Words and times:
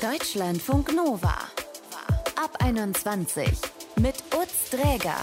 Deutschlandfunk 0.00 0.94
Nova. 0.94 1.36
Ab 2.34 2.56
21 2.60 3.50
mit 3.96 4.14
Utz 4.34 4.70
Dräger. 4.70 5.18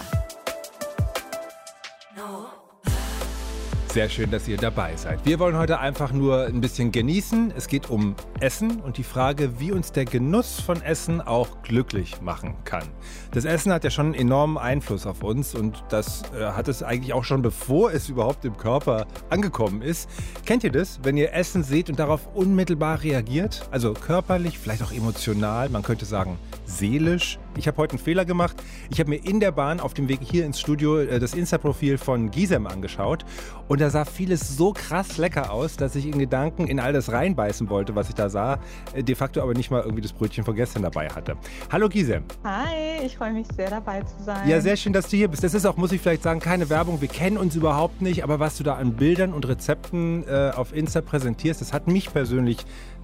Sehr 3.98 4.08
schön, 4.08 4.30
dass 4.30 4.46
ihr 4.46 4.58
dabei 4.58 4.94
seid. 4.94 5.26
Wir 5.26 5.40
wollen 5.40 5.56
heute 5.56 5.80
einfach 5.80 6.12
nur 6.12 6.44
ein 6.44 6.60
bisschen 6.60 6.92
genießen. 6.92 7.52
Es 7.56 7.66
geht 7.66 7.90
um 7.90 8.14
Essen 8.38 8.80
und 8.80 8.96
die 8.96 9.02
Frage, 9.02 9.58
wie 9.58 9.72
uns 9.72 9.90
der 9.90 10.04
Genuss 10.04 10.60
von 10.60 10.80
Essen 10.82 11.20
auch 11.20 11.62
glücklich 11.62 12.20
machen 12.20 12.54
kann. 12.62 12.84
Das 13.32 13.44
Essen 13.44 13.72
hat 13.72 13.82
ja 13.82 13.90
schon 13.90 14.06
einen 14.06 14.14
enormen 14.14 14.56
Einfluss 14.56 15.04
auf 15.04 15.24
uns 15.24 15.52
und 15.56 15.82
das 15.88 16.22
äh, 16.32 16.44
hat 16.44 16.68
es 16.68 16.84
eigentlich 16.84 17.12
auch 17.12 17.24
schon 17.24 17.42
bevor 17.42 17.92
es 17.92 18.08
überhaupt 18.08 18.44
im 18.44 18.56
Körper 18.56 19.08
angekommen 19.30 19.82
ist. 19.82 20.08
Kennt 20.46 20.62
ihr 20.62 20.70
das, 20.70 21.00
wenn 21.02 21.16
ihr 21.16 21.34
Essen 21.34 21.64
seht 21.64 21.90
und 21.90 21.98
darauf 21.98 22.28
unmittelbar 22.36 23.02
reagiert? 23.02 23.68
Also 23.72 23.94
körperlich, 23.94 24.60
vielleicht 24.60 24.84
auch 24.84 24.92
emotional, 24.92 25.70
man 25.70 25.82
könnte 25.82 26.04
sagen 26.04 26.38
seelisch. 26.66 27.40
Ich 27.56 27.66
habe 27.66 27.76
heute 27.78 27.92
einen 27.92 27.98
Fehler 27.98 28.24
gemacht. 28.24 28.56
Ich 28.90 29.00
habe 29.00 29.10
mir 29.10 29.24
in 29.24 29.40
der 29.40 29.52
Bahn 29.52 29.80
auf 29.80 29.94
dem 29.94 30.08
Weg 30.08 30.20
hier 30.22 30.44
ins 30.46 30.60
Studio 30.60 30.98
äh, 30.98 31.18
das 31.18 31.34
Insta-Profil 31.34 31.98
von 31.98 32.30
Gisem 32.30 32.66
angeschaut 32.66 33.24
und 33.68 33.80
da 33.80 33.90
sah 33.90 34.04
vieles 34.04 34.56
so 34.56 34.72
krass 34.72 35.18
lecker 35.18 35.52
aus, 35.52 35.76
dass 35.76 35.94
ich 35.96 36.06
in 36.06 36.18
Gedanken 36.18 36.66
in 36.66 36.80
all 36.80 36.92
das 36.92 37.12
reinbeißen 37.12 37.68
wollte, 37.68 37.94
was 37.94 38.08
ich 38.08 38.14
da 38.14 38.28
sah, 38.28 38.58
äh, 38.94 39.02
de 39.02 39.14
facto 39.14 39.42
aber 39.42 39.54
nicht 39.54 39.70
mal 39.70 39.82
irgendwie 39.82 40.02
das 40.02 40.12
Brötchen 40.12 40.44
von 40.44 40.54
gestern 40.54 40.82
dabei 40.82 41.08
hatte. 41.08 41.36
Hallo 41.70 41.88
Gisem. 41.88 42.24
Hi, 42.44 43.04
ich 43.04 43.16
freue 43.16 43.32
mich 43.32 43.46
sehr 43.56 43.70
dabei 43.70 44.02
zu 44.02 44.22
sein. 44.24 44.48
Ja, 44.48 44.60
sehr 44.60 44.76
schön, 44.76 44.92
dass 44.92 45.08
du 45.08 45.16
hier 45.16 45.28
bist. 45.28 45.42
Das 45.42 45.54
ist 45.54 45.66
auch, 45.66 45.76
muss 45.76 45.92
ich 45.92 46.00
vielleicht 46.00 46.22
sagen, 46.22 46.40
keine 46.40 46.70
Werbung. 46.70 47.00
Wir 47.00 47.08
kennen 47.08 47.36
uns 47.38 47.56
überhaupt 47.56 48.02
nicht, 48.02 48.24
aber 48.24 48.40
was 48.40 48.56
du 48.56 48.64
da 48.64 48.74
an 48.74 48.94
Bildern 48.94 49.32
und 49.32 49.46
Rezepten 49.48 50.24
äh, 50.28 50.52
auf 50.54 50.74
Insta 50.74 51.00
präsentierst, 51.00 51.60
das 51.60 51.72
hat 51.72 51.88
mich 51.88 52.12
persönlich 52.12 52.58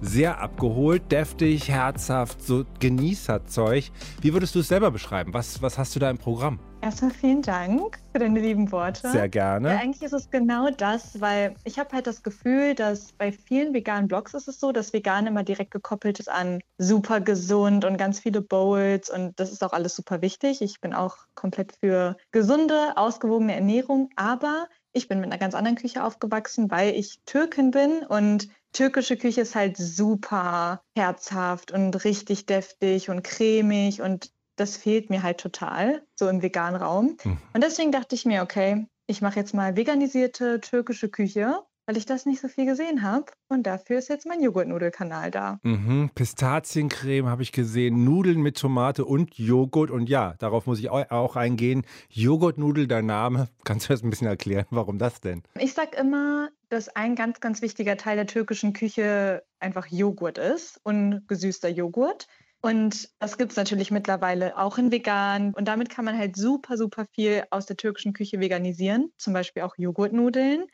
sehr 0.05 0.39
abgeholt, 0.39 1.11
deftig, 1.11 1.69
herzhaft, 1.69 2.41
so 2.41 2.65
Genießerzeug. 2.79 3.91
Wie 4.21 4.33
würdest 4.33 4.55
du 4.55 4.59
es 4.59 4.67
selber 4.67 4.91
beschreiben? 4.91 5.33
Was, 5.33 5.61
was 5.61 5.77
hast 5.77 5.95
du 5.95 5.99
da 5.99 6.09
im 6.09 6.17
Programm? 6.17 6.59
Erstmal 6.81 7.11
vielen 7.11 7.41
Dank 7.41 7.97
für 8.11 8.19
deine 8.19 8.39
lieben 8.39 8.71
Worte. 8.71 9.09
Sehr 9.09 9.27
gerne. 9.27 9.69
Ja, 9.69 9.77
eigentlich 9.79 10.03
ist 10.03 10.13
es 10.13 10.29
genau 10.29 10.69
das, 10.69 11.19
weil 11.19 11.55
ich 11.63 11.79
habe 11.79 11.89
halt 11.95 12.05
das 12.05 12.21
Gefühl, 12.21 12.75
dass 12.75 13.11
bei 13.13 13.31
vielen 13.31 13.73
veganen 13.73 14.07
Blogs 14.07 14.35
ist 14.35 14.47
es 14.47 14.59
so, 14.59 14.71
dass 14.71 14.93
vegan 14.93 15.25
immer 15.25 15.43
direkt 15.43 15.71
gekoppelt 15.71 16.19
ist 16.19 16.29
an 16.29 16.59
super 16.77 17.21
gesund 17.21 17.85
und 17.85 17.97
ganz 17.97 18.19
viele 18.19 18.41
Bowls 18.41 19.09
und 19.09 19.39
das 19.39 19.51
ist 19.51 19.63
auch 19.63 19.73
alles 19.73 19.95
super 19.95 20.21
wichtig. 20.21 20.61
Ich 20.61 20.79
bin 20.79 20.93
auch 20.93 21.17
komplett 21.33 21.75
für 21.79 22.17
gesunde, 22.31 22.95
ausgewogene 22.97 23.55
Ernährung, 23.55 24.09
aber 24.15 24.67
ich 24.95 25.07
bin 25.07 25.19
mit 25.19 25.29
einer 25.29 25.37
ganz 25.37 25.53
anderen 25.53 25.77
Küche 25.77 26.03
aufgewachsen, 26.03 26.71
weil 26.71 26.95
ich 26.95 27.19
Türkin 27.25 27.71
bin 27.71 28.03
und 28.07 28.49
türkische 28.71 29.17
Küche 29.17 29.41
ist 29.41 29.55
halt 29.55 29.77
super 29.77 30.81
herzhaft 30.95 31.71
und 31.71 32.03
richtig 32.03 32.45
deftig 32.45 33.09
und 33.09 33.23
cremig 33.23 34.01
und 34.01 34.31
das 34.55 34.77
fehlt 34.77 35.09
mir 35.09 35.21
halt 35.21 35.39
total, 35.39 36.05
so 36.15 36.29
im 36.29 36.41
veganen 36.41 36.81
Raum. 36.81 37.17
Mhm. 37.23 37.37
Und 37.53 37.63
deswegen 37.63 37.91
dachte 37.91 38.15
ich 38.15 38.25
mir, 38.25 38.41
okay, 38.41 38.87
ich 39.05 39.21
mache 39.21 39.39
jetzt 39.39 39.53
mal 39.53 39.75
veganisierte 39.75 40.61
türkische 40.61 41.09
Küche 41.09 41.59
weil 41.85 41.97
ich 41.97 42.05
das 42.05 42.25
nicht 42.25 42.41
so 42.41 42.47
viel 42.47 42.65
gesehen 42.65 43.01
habe. 43.01 43.25
Und 43.47 43.63
dafür 43.63 43.97
ist 43.97 44.09
jetzt 44.09 44.25
mein 44.25 44.41
Joghurtnudelkanal 44.41 45.31
da. 45.31 45.59
Mhm. 45.63 46.09
Pistaziencreme 46.15 47.27
habe 47.27 47.43
ich 47.43 47.51
gesehen, 47.51 48.03
Nudeln 48.03 48.41
mit 48.41 48.57
Tomate 48.57 49.05
und 49.05 49.37
Joghurt. 49.37 49.91
Und 49.91 50.09
ja, 50.09 50.35
darauf 50.39 50.65
muss 50.65 50.79
ich 50.79 50.89
auch 50.89 51.35
eingehen. 51.35 51.85
Joghurtnudel, 52.09 52.87
der 52.87 53.01
Name. 53.01 53.47
Kannst 53.63 53.89
du 53.89 53.93
das 53.93 54.03
ein 54.03 54.09
bisschen 54.09 54.27
erklären? 54.27 54.65
Warum 54.69 54.97
das 54.97 55.21
denn? 55.21 55.43
Ich 55.59 55.73
sage 55.73 55.97
immer, 55.97 56.49
dass 56.69 56.89
ein 56.89 57.15
ganz, 57.15 57.39
ganz 57.39 57.61
wichtiger 57.61 57.97
Teil 57.97 58.15
der 58.15 58.27
türkischen 58.27 58.73
Küche 58.73 59.43
einfach 59.59 59.87
Joghurt 59.87 60.37
ist 60.37 60.79
und 60.83 61.27
gesüßter 61.27 61.69
Joghurt. 61.69 62.27
Und 62.61 63.09
das 63.19 63.37
gibt 63.37 63.51
es 63.51 63.57
natürlich 63.57 63.91
mittlerweile 63.91 64.57
auch 64.57 64.79
in 64.79 64.91
vegan. 64.91 65.53
Und 65.53 65.67
damit 65.67 65.91
kann 65.91 66.03
man 66.03 66.17
halt 66.17 66.35
super, 66.35 66.77
super 66.77 67.05
viel 67.05 67.43
aus 67.51 67.67
der 67.67 67.77
türkischen 67.77 68.13
Küche 68.13 68.39
veganisieren. 68.39 69.11
Zum 69.17 69.33
Beispiel 69.33 69.61
auch 69.61 69.75
Joghurtnudeln. 69.77 70.65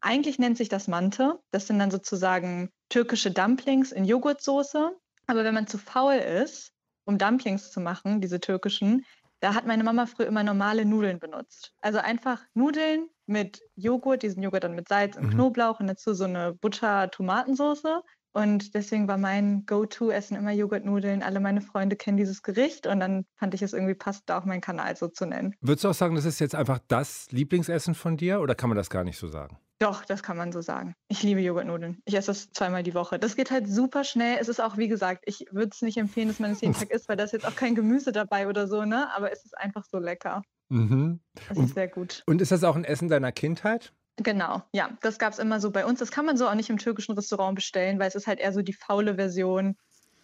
Eigentlich 0.00 0.38
nennt 0.38 0.56
sich 0.56 0.68
das 0.68 0.88
Mante. 0.88 1.38
Das 1.50 1.66
sind 1.66 1.78
dann 1.78 1.90
sozusagen 1.90 2.70
türkische 2.88 3.30
Dumplings 3.30 3.92
in 3.92 4.04
Joghurtsoße. 4.04 4.92
Aber 5.26 5.44
wenn 5.44 5.54
man 5.54 5.66
zu 5.66 5.78
faul 5.78 6.14
ist, 6.14 6.72
um 7.04 7.18
Dumplings 7.18 7.70
zu 7.70 7.80
machen, 7.80 8.20
diese 8.20 8.40
türkischen, 8.40 9.04
da 9.40 9.54
hat 9.54 9.66
meine 9.66 9.84
Mama 9.84 10.06
früher 10.06 10.26
immer 10.26 10.42
normale 10.42 10.84
Nudeln 10.84 11.18
benutzt. 11.18 11.72
Also 11.80 11.98
einfach 11.98 12.42
Nudeln 12.54 13.08
mit 13.26 13.60
Joghurt, 13.76 14.22
diesen 14.22 14.42
Joghurt 14.42 14.64
dann 14.64 14.74
mit 14.74 14.88
Salz 14.88 15.16
und 15.16 15.26
mhm. 15.26 15.30
Knoblauch 15.30 15.80
und 15.80 15.86
dazu 15.86 16.14
so 16.14 16.24
eine 16.24 16.54
Butter-Tomatensoße. 16.54 18.02
Und 18.32 18.74
deswegen 18.74 19.08
war 19.08 19.18
mein 19.18 19.64
Go-To-Essen 19.66 20.36
immer 20.36 20.52
Joghurtnudeln. 20.52 21.22
Alle 21.22 21.40
meine 21.40 21.60
Freunde 21.60 21.96
kennen 21.96 22.16
dieses 22.16 22.42
Gericht 22.42 22.86
und 22.86 23.00
dann 23.00 23.24
fand 23.36 23.54
ich 23.54 23.62
es 23.62 23.72
irgendwie 23.72 23.94
passt, 23.94 24.24
da 24.26 24.38
auch 24.38 24.44
meinen 24.44 24.60
Kanal 24.60 24.96
so 24.96 25.08
zu 25.08 25.26
nennen. 25.26 25.54
Würdest 25.60 25.84
du 25.84 25.88
auch 25.88 25.94
sagen, 25.94 26.14
das 26.14 26.24
ist 26.24 26.38
jetzt 26.38 26.54
einfach 26.54 26.78
das 26.88 27.26
Lieblingsessen 27.30 27.94
von 27.94 28.16
dir 28.16 28.40
oder 28.40 28.54
kann 28.54 28.68
man 28.68 28.76
das 28.76 28.90
gar 28.90 29.04
nicht 29.04 29.18
so 29.18 29.28
sagen? 29.28 29.58
Doch, 29.80 30.04
das 30.04 30.24
kann 30.24 30.36
man 30.36 30.50
so 30.50 30.60
sagen. 30.60 30.94
Ich 31.08 31.22
liebe 31.22 31.40
Joghurtnudeln. 31.40 32.02
Ich 32.04 32.14
esse 32.14 32.28
das 32.28 32.50
zweimal 32.50 32.82
die 32.82 32.94
Woche. 32.94 33.18
Das 33.18 33.36
geht 33.36 33.52
halt 33.52 33.68
super 33.68 34.02
schnell. 34.02 34.38
Es 34.40 34.48
ist 34.48 34.60
auch, 34.60 34.76
wie 34.76 34.88
gesagt, 34.88 35.22
ich 35.26 35.46
würde 35.52 35.70
es 35.72 35.82
nicht 35.82 35.98
empfehlen, 35.98 36.28
dass 36.28 36.40
man 36.40 36.50
es 36.50 36.60
jeden 36.60 36.74
Tag 36.78 36.90
isst, 36.90 37.08
weil 37.08 37.16
da 37.16 37.24
ist 37.24 37.32
jetzt 37.32 37.46
auch 37.46 37.54
kein 37.54 37.76
Gemüse 37.76 38.10
dabei 38.10 38.48
oder 38.48 38.66
so, 38.66 38.84
ne? 38.84 39.08
Aber 39.14 39.30
es 39.30 39.44
ist 39.44 39.56
einfach 39.56 39.84
so 39.84 39.98
lecker. 39.98 40.42
Mhm. 40.68 41.20
Das 41.48 41.58
ist 41.58 41.74
sehr 41.74 41.88
gut. 41.88 42.24
Und 42.26 42.42
ist 42.42 42.50
das 42.50 42.64
auch 42.64 42.74
ein 42.74 42.84
Essen 42.84 43.08
deiner 43.08 43.30
Kindheit? 43.30 43.92
Genau, 44.16 44.62
ja. 44.72 44.90
Das 45.00 45.18
gab 45.20 45.32
es 45.32 45.38
immer 45.38 45.60
so 45.60 45.70
bei 45.70 45.86
uns. 45.86 46.00
Das 46.00 46.10
kann 46.10 46.26
man 46.26 46.36
so 46.36 46.48
auch 46.48 46.54
nicht 46.54 46.70
im 46.70 46.78
türkischen 46.78 47.14
Restaurant 47.14 47.54
bestellen, 47.54 48.00
weil 48.00 48.08
es 48.08 48.16
ist 48.16 48.26
halt 48.26 48.40
eher 48.40 48.52
so 48.52 48.62
die 48.62 48.72
faule 48.72 49.14
Version 49.14 49.76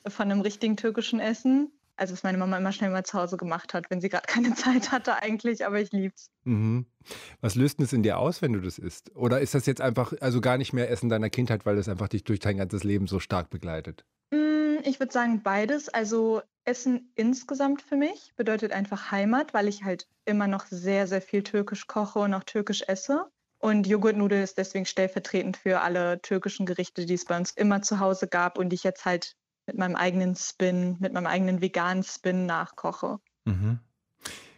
von 0.06 0.30
einem 0.30 0.40
richtigen 0.40 0.76
türkischen 0.76 1.20
Essen 1.20 1.70
also 1.96 2.12
was 2.12 2.22
meine 2.22 2.38
Mama 2.38 2.56
immer 2.56 2.72
schnell 2.72 2.90
mal 2.90 3.04
zu 3.04 3.18
Hause 3.18 3.36
gemacht 3.36 3.74
hat, 3.74 3.90
wenn 3.90 4.00
sie 4.00 4.08
gerade 4.08 4.26
keine 4.26 4.54
Zeit 4.54 4.92
hatte 4.92 5.22
eigentlich, 5.22 5.64
aber 5.66 5.80
ich 5.80 5.92
lieb's. 5.92 6.30
Mhm. 6.44 6.86
Was 7.40 7.54
löst 7.54 7.78
denn 7.78 7.84
es 7.84 7.92
in 7.92 8.02
dir 8.02 8.18
aus, 8.18 8.42
wenn 8.42 8.52
du 8.52 8.60
das 8.60 8.78
isst? 8.78 9.14
Oder 9.14 9.40
ist 9.40 9.54
das 9.54 9.66
jetzt 9.66 9.80
einfach, 9.80 10.12
also 10.20 10.40
gar 10.40 10.58
nicht 10.58 10.72
mehr 10.72 10.90
Essen 10.90 11.08
deiner 11.08 11.30
Kindheit, 11.30 11.66
weil 11.66 11.78
es 11.78 11.88
einfach 11.88 12.08
dich 12.08 12.24
durch 12.24 12.40
dein 12.40 12.56
ganzes 12.56 12.84
Leben 12.84 13.06
so 13.06 13.20
stark 13.20 13.50
begleitet? 13.50 14.04
Mm, 14.30 14.78
ich 14.84 15.00
würde 15.00 15.12
sagen 15.12 15.42
beides. 15.42 15.88
Also 15.88 16.42
Essen 16.64 17.12
insgesamt 17.14 17.82
für 17.82 17.96
mich 17.96 18.32
bedeutet 18.36 18.72
einfach 18.72 19.10
Heimat, 19.10 19.54
weil 19.54 19.68
ich 19.68 19.84
halt 19.84 20.08
immer 20.24 20.46
noch 20.46 20.66
sehr, 20.66 21.06
sehr 21.06 21.22
viel 21.22 21.42
türkisch 21.42 21.86
koche 21.86 22.20
und 22.20 22.34
auch 22.34 22.44
türkisch 22.44 22.82
esse. 22.86 23.26
Und 23.58 23.86
Joghurtnudel 23.86 24.42
ist 24.42 24.58
deswegen 24.58 24.84
stellvertretend 24.84 25.56
für 25.56 25.80
alle 25.80 26.20
türkischen 26.20 26.66
Gerichte, 26.66 27.06
die 27.06 27.14
es 27.14 27.24
bei 27.24 27.36
uns 27.36 27.50
immer 27.50 27.80
zu 27.80 27.98
Hause 27.98 28.28
gab 28.28 28.58
und 28.58 28.68
die 28.68 28.74
ich 28.74 28.84
jetzt 28.84 29.06
halt 29.06 29.36
mit 29.66 29.78
meinem 29.78 29.96
eigenen 29.96 30.36
Spin, 30.36 30.96
mit 31.00 31.12
meinem 31.12 31.26
eigenen 31.26 31.60
veganen 31.60 32.02
Spin 32.02 32.46
nachkoche. 32.46 33.18
Mhm. 33.44 33.80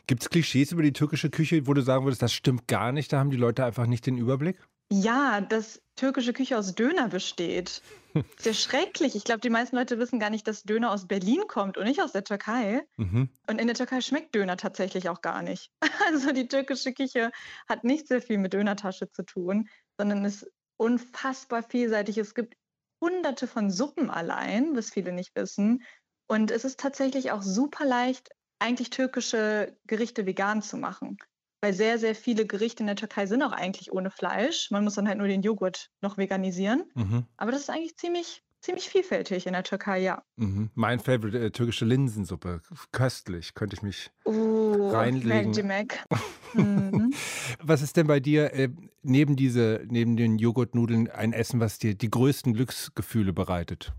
Gibt 0.06 0.22
es 0.22 0.31
Klischees 0.31 0.72
über 0.72 0.83
die 0.83 0.93
türkische 0.93 1.31
Küche, 1.31 1.67
wo 1.67 1.75
du 1.75 1.83
sagen 1.83 2.05
würdest, 2.05 2.22
das 2.22 2.33
stimmt 2.33 2.69
gar 2.69 2.93
nicht, 2.93 3.12
da 3.12 3.19
haben 3.19 3.31
die 3.31 3.37
Leute 3.37 3.65
einfach 3.65 3.87
nicht 3.87 4.06
den 4.06 4.19
Überblick? 4.19 4.56
Ja, 4.93 5.41
dass 5.41 5.83
türkische 5.97 6.33
Küche 6.33 6.56
aus 6.56 6.77
Döner 6.77 7.09
besteht. 7.09 7.83
Sehr 8.39 8.55
schrecklich. 8.55 9.16
Ich 9.16 9.25
glaube, 9.25 9.41
die 9.41 9.50
meisten 9.50 9.75
Leute 9.75 9.99
wissen 9.99 10.21
gar 10.21 10.31
nicht, 10.31 10.47
dass 10.47 10.62
Döner 10.62 10.93
aus 10.93 11.09
Berlin 11.09 11.43
kommt 11.49 11.77
und 11.77 11.84
nicht 11.84 12.00
aus 12.00 12.12
der 12.12 12.22
Türkei. 12.22 12.83
Mhm. 12.97 13.28
Und 13.49 13.61
in 13.61 13.66
der 13.66 13.75
Türkei 13.75 14.00
schmeckt 14.00 14.34
Döner 14.34 14.56
tatsächlich 14.56 15.09
auch 15.09 15.22
gar 15.22 15.43
nicht. 15.43 15.72
Also 16.06 16.31
die 16.33 16.47
türkische 16.47 16.93
Küche 16.93 17.33
hat 17.69 17.83
nicht 17.83 18.06
sehr 18.06 18.22
viel 18.22 18.39
mit 18.39 18.53
Dönertasche 18.53 19.11
zu 19.11 19.25
tun, 19.25 19.69
sondern 19.99 20.25
ist 20.25 20.47
unfassbar 20.77 21.65
vielseitig. 21.65 22.19
Es 22.19 22.34
gibt 22.34 22.55
hunderte 23.01 23.47
von 23.47 23.71
Suppen 23.71 24.11
allein, 24.11 24.77
was 24.77 24.91
viele 24.91 25.12
nicht 25.12 25.34
wissen. 25.34 25.84
Und 26.29 26.51
es 26.51 26.65
ist 26.65 26.81
tatsächlich 26.81 27.31
auch 27.33 27.43
super 27.43 27.84
leicht, 27.84 28.31
eigentlich 28.59 28.91
türkische 28.91 29.77
Gerichte 29.87 30.27
vegan 30.27 30.62
zu 30.62 30.77
machen. 30.77 31.17
Weil 31.62 31.73
sehr, 31.73 31.99
sehr 31.99 32.15
viele 32.15 32.47
Gerichte 32.47 32.83
in 32.83 32.87
der 32.87 32.97
Türkei 32.97 33.27
sind 33.27 33.43
auch 33.43 33.53
eigentlich 33.53 33.93
ohne 33.93 34.11
Fleisch. 34.11 34.71
Man 34.71 34.84
muss 34.84 34.95
dann 34.95 35.09
halt 35.09 35.19
nur 35.19 35.29
den 35.29 35.43
Joghurt 35.43 35.91
noch 36.01 36.19
veganisieren. 36.19 36.84
Mhm. 36.95 37.27
Aber 37.37 37.53
das 37.53 37.62
ist 37.62 37.71
eigentlich 37.71 37.97
ziemlich, 37.97 38.45
ziemlich 38.66 38.88
vielfältig 38.88 39.47
in 39.47 39.53
der 39.53 39.62
Türkei, 39.62 40.00
ja. 40.00 40.22
Mhm. 40.34 40.71
Mein 40.75 40.99
Favorite, 40.99 41.39
äh, 41.39 41.51
türkische 41.53 41.84
Linsensuppe. 41.84 42.60
Köstlich, 42.91 43.54
könnte 43.54 43.77
ich 43.77 43.83
mich 43.83 44.10
uh, 44.24 44.91
reinlegen. 44.91 45.66
Mac. 45.66 46.04
mhm. 46.54 47.15
Was 47.63 47.80
ist 47.80 47.97
denn 47.97 48.09
bei 48.09 48.18
dir 48.18 48.53
äh, 48.53 48.68
neben, 49.03 49.36
diese, 49.36 49.83
neben 49.89 50.16
den 50.16 50.39
Joghurtnudeln 50.39 51.09
ein 51.09 51.33
Essen, 51.33 51.60
was 51.60 51.78
dir 51.78 51.95
die 51.95 52.10
größten 52.10 52.54
Glücksgefühle 52.54 53.33
bereitet? 53.33 53.92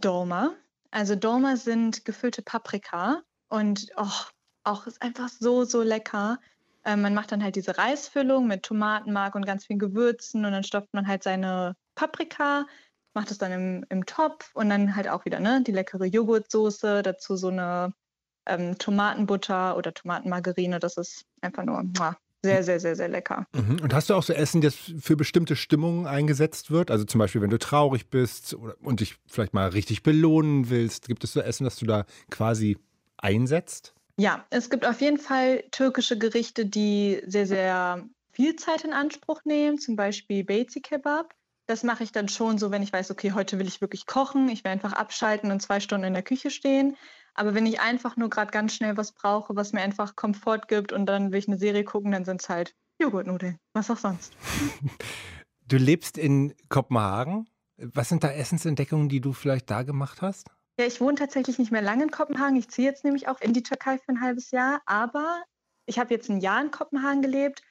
Dolma. 0.00 0.52
Also 0.90 1.14
Dolma 1.14 1.56
sind 1.56 2.04
gefüllte 2.04 2.42
Paprika 2.42 3.22
und 3.48 3.86
oh, 3.96 4.10
auch 4.64 4.86
ist 4.88 5.00
einfach 5.00 5.28
so, 5.28 5.64
so 5.64 5.82
lecker. 5.82 6.40
Ähm, 6.84 7.02
man 7.02 7.14
macht 7.14 7.30
dann 7.30 7.42
halt 7.42 7.54
diese 7.54 7.78
Reisfüllung 7.78 8.48
mit 8.48 8.64
Tomatenmark 8.64 9.36
und 9.36 9.46
ganz 9.46 9.64
vielen 9.64 9.78
Gewürzen 9.78 10.44
und 10.44 10.50
dann 10.50 10.64
stopft 10.64 10.92
man 10.92 11.06
halt 11.06 11.22
seine 11.22 11.76
Paprika, 11.94 12.66
macht 13.14 13.30
es 13.30 13.38
dann 13.38 13.52
im, 13.52 13.86
im 13.88 14.06
Topf 14.06 14.50
und 14.54 14.68
dann 14.68 14.96
halt 14.96 15.08
auch 15.08 15.24
wieder 15.24 15.40
ne, 15.40 15.62
die 15.66 15.72
leckere 15.72 16.04
Joghurtsoße, 16.04 17.02
dazu 17.02 17.36
so 17.36 17.48
eine 17.48 17.94
ähm, 18.46 18.78
Tomatenbutter 18.78 19.76
oder 19.76 19.94
Tomatenmargarine. 19.94 20.78
Das 20.78 20.96
ist 20.96 21.24
einfach 21.40 21.64
nur 21.64 21.82
muah, 21.82 22.16
Sehr, 22.42 22.64
sehr, 22.64 22.80
sehr, 22.80 22.96
sehr 22.96 23.08
lecker. 23.08 23.46
Mhm. 23.54 23.80
Und 23.82 23.94
hast 23.94 24.10
du 24.10 24.14
auch 24.14 24.22
so 24.22 24.32
Essen, 24.32 24.60
das 24.60 24.74
für 24.74 25.16
bestimmte 25.16 25.54
Stimmungen 25.56 26.06
eingesetzt 26.06 26.70
wird? 26.70 26.90
Also 26.90 27.04
zum 27.04 27.18
Beispiel, 27.18 27.40
wenn 27.40 27.50
du 27.50 27.58
traurig 27.58 28.10
bist 28.10 28.54
oder, 28.54 28.74
und 28.82 29.00
dich 29.00 29.16
vielleicht 29.28 29.54
mal 29.54 29.68
richtig 29.68 30.02
belohnen 30.02 30.70
willst, 30.70 31.06
gibt 31.06 31.22
es 31.24 31.32
so 31.32 31.40
Essen, 31.40 31.64
das 31.64 31.76
du 31.76 31.86
da 31.86 32.04
quasi 32.30 32.78
einsetzt? 33.18 33.94
Ja, 34.18 34.44
es 34.50 34.70
gibt 34.70 34.86
auf 34.86 35.00
jeden 35.00 35.18
Fall 35.18 35.64
türkische 35.70 36.18
Gerichte, 36.18 36.66
die 36.66 37.22
sehr, 37.26 37.46
sehr 37.46 38.04
viel 38.32 38.56
Zeit 38.56 38.84
in 38.84 38.92
Anspruch 38.92 39.42
nehmen, 39.44 39.78
zum 39.78 39.96
Beispiel 39.96 40.44
Bezi 40.44 40.80
Kebab. 40.80 41.34
Das 41.66 41.84
mache 41.84 42.02
ich 42.02 42.12
dann 42.12 42.28
schon 42.28 42.58
so, 42.58 42.70
wenn 42.70 42.82
ich 42.82 42.92
weiß, 42.92 43.10
okay, 43.10 43.32
heute 43.32 43.58
will 43.58 43.68
ich 43.68 43.80
wirklich 43.80 44.06
kochen, 44.06 44.48
ich 44.48 44.64
will 44.64 44.72
einfach 44.72 44.92
abschalten 44.92 45.52
und 45.52 45.60
zwei 45.60 45.80
Stunden 45.80 46.06
in 46.06 46.14
der 46.14 46.22
Küche 46.22 46.50
stehen. 46.50 46.96
Aber 47.34 47.54
wenn 47.54 47.66
ich 47.66 47.80
einfach 47.80 48.16
nur 48.16 48.28
gerade 48.30 48.50
ganz 48.50 48.74
schnell 48.74 48.96
was 48.96 49.12
brauche, 49.12 49.56
was 49.56 49.72
mir 49.72 49.80
einfach 49.80 50.16
Komfort 50.16 50.62
gibt 50.68 50.92
und 50.92 51.06
dann 51.06 51.32
will 51.32 51.38
ich 51.38 51.48
eine 51.48 51.58
Serie 51.58 51.84
gucken, 51.84 52.12
dann 52.12 52.24
sind 52.24 52.42
es 52.42 52.48
halt 52.48 52.74
Joghurtnudeln. 53.00 53.58
Was 53.74 53.90
auch 53.90 53.98
sonst. 53.98 54.34
Du 55.68 55.78
lebst 55.78 56.18
in 56.18 56.54
Kopenhagen. 56.68 57.48
Was 57.78 58.10
sind 58.10 58.24
da 58.24 58.30
Essensentdeckungen, 58.30 59.08
die 59.08 59.22
du 59.22 59.32
vielleicht 59.32 59.70
da 59.70 59.84
gemacht 59.84 60.20
hast? 60.20 60.50
Ja, 60.78 60.84
ich 60.84 61.00
wohne 61.00 61.14
tatsächlich 61.14 61.58
nicht 61.58 61.72
mehr 61.72 61.80
lange 61.80 62.02
in 62.02 62.10
Kopenhagen. 62.10 62.56
Ich 62.56 62.68
ziehe 62.68 62.86
jetzt 62.86 63.04
nämlich 63.04 63.26
auch 63.26 63.40
in 63.40 63.54
die 63.54 63.62
Türkei 63.62 63.96
für 63.96 64.12
ein 64.12 64.20
halbes 64.20 64.50
Jahr. 64.50 64.82
Aber 64.84 65.42
ich 65.86 65.98
habe 65.98 66.12
jetzt 66.12 66.28
ein 66.28 66.40
Jahr 66.40 66.60
in 66.60 66.70
Kopenhagen 66.72 67.22
gelebt 67.22 67.62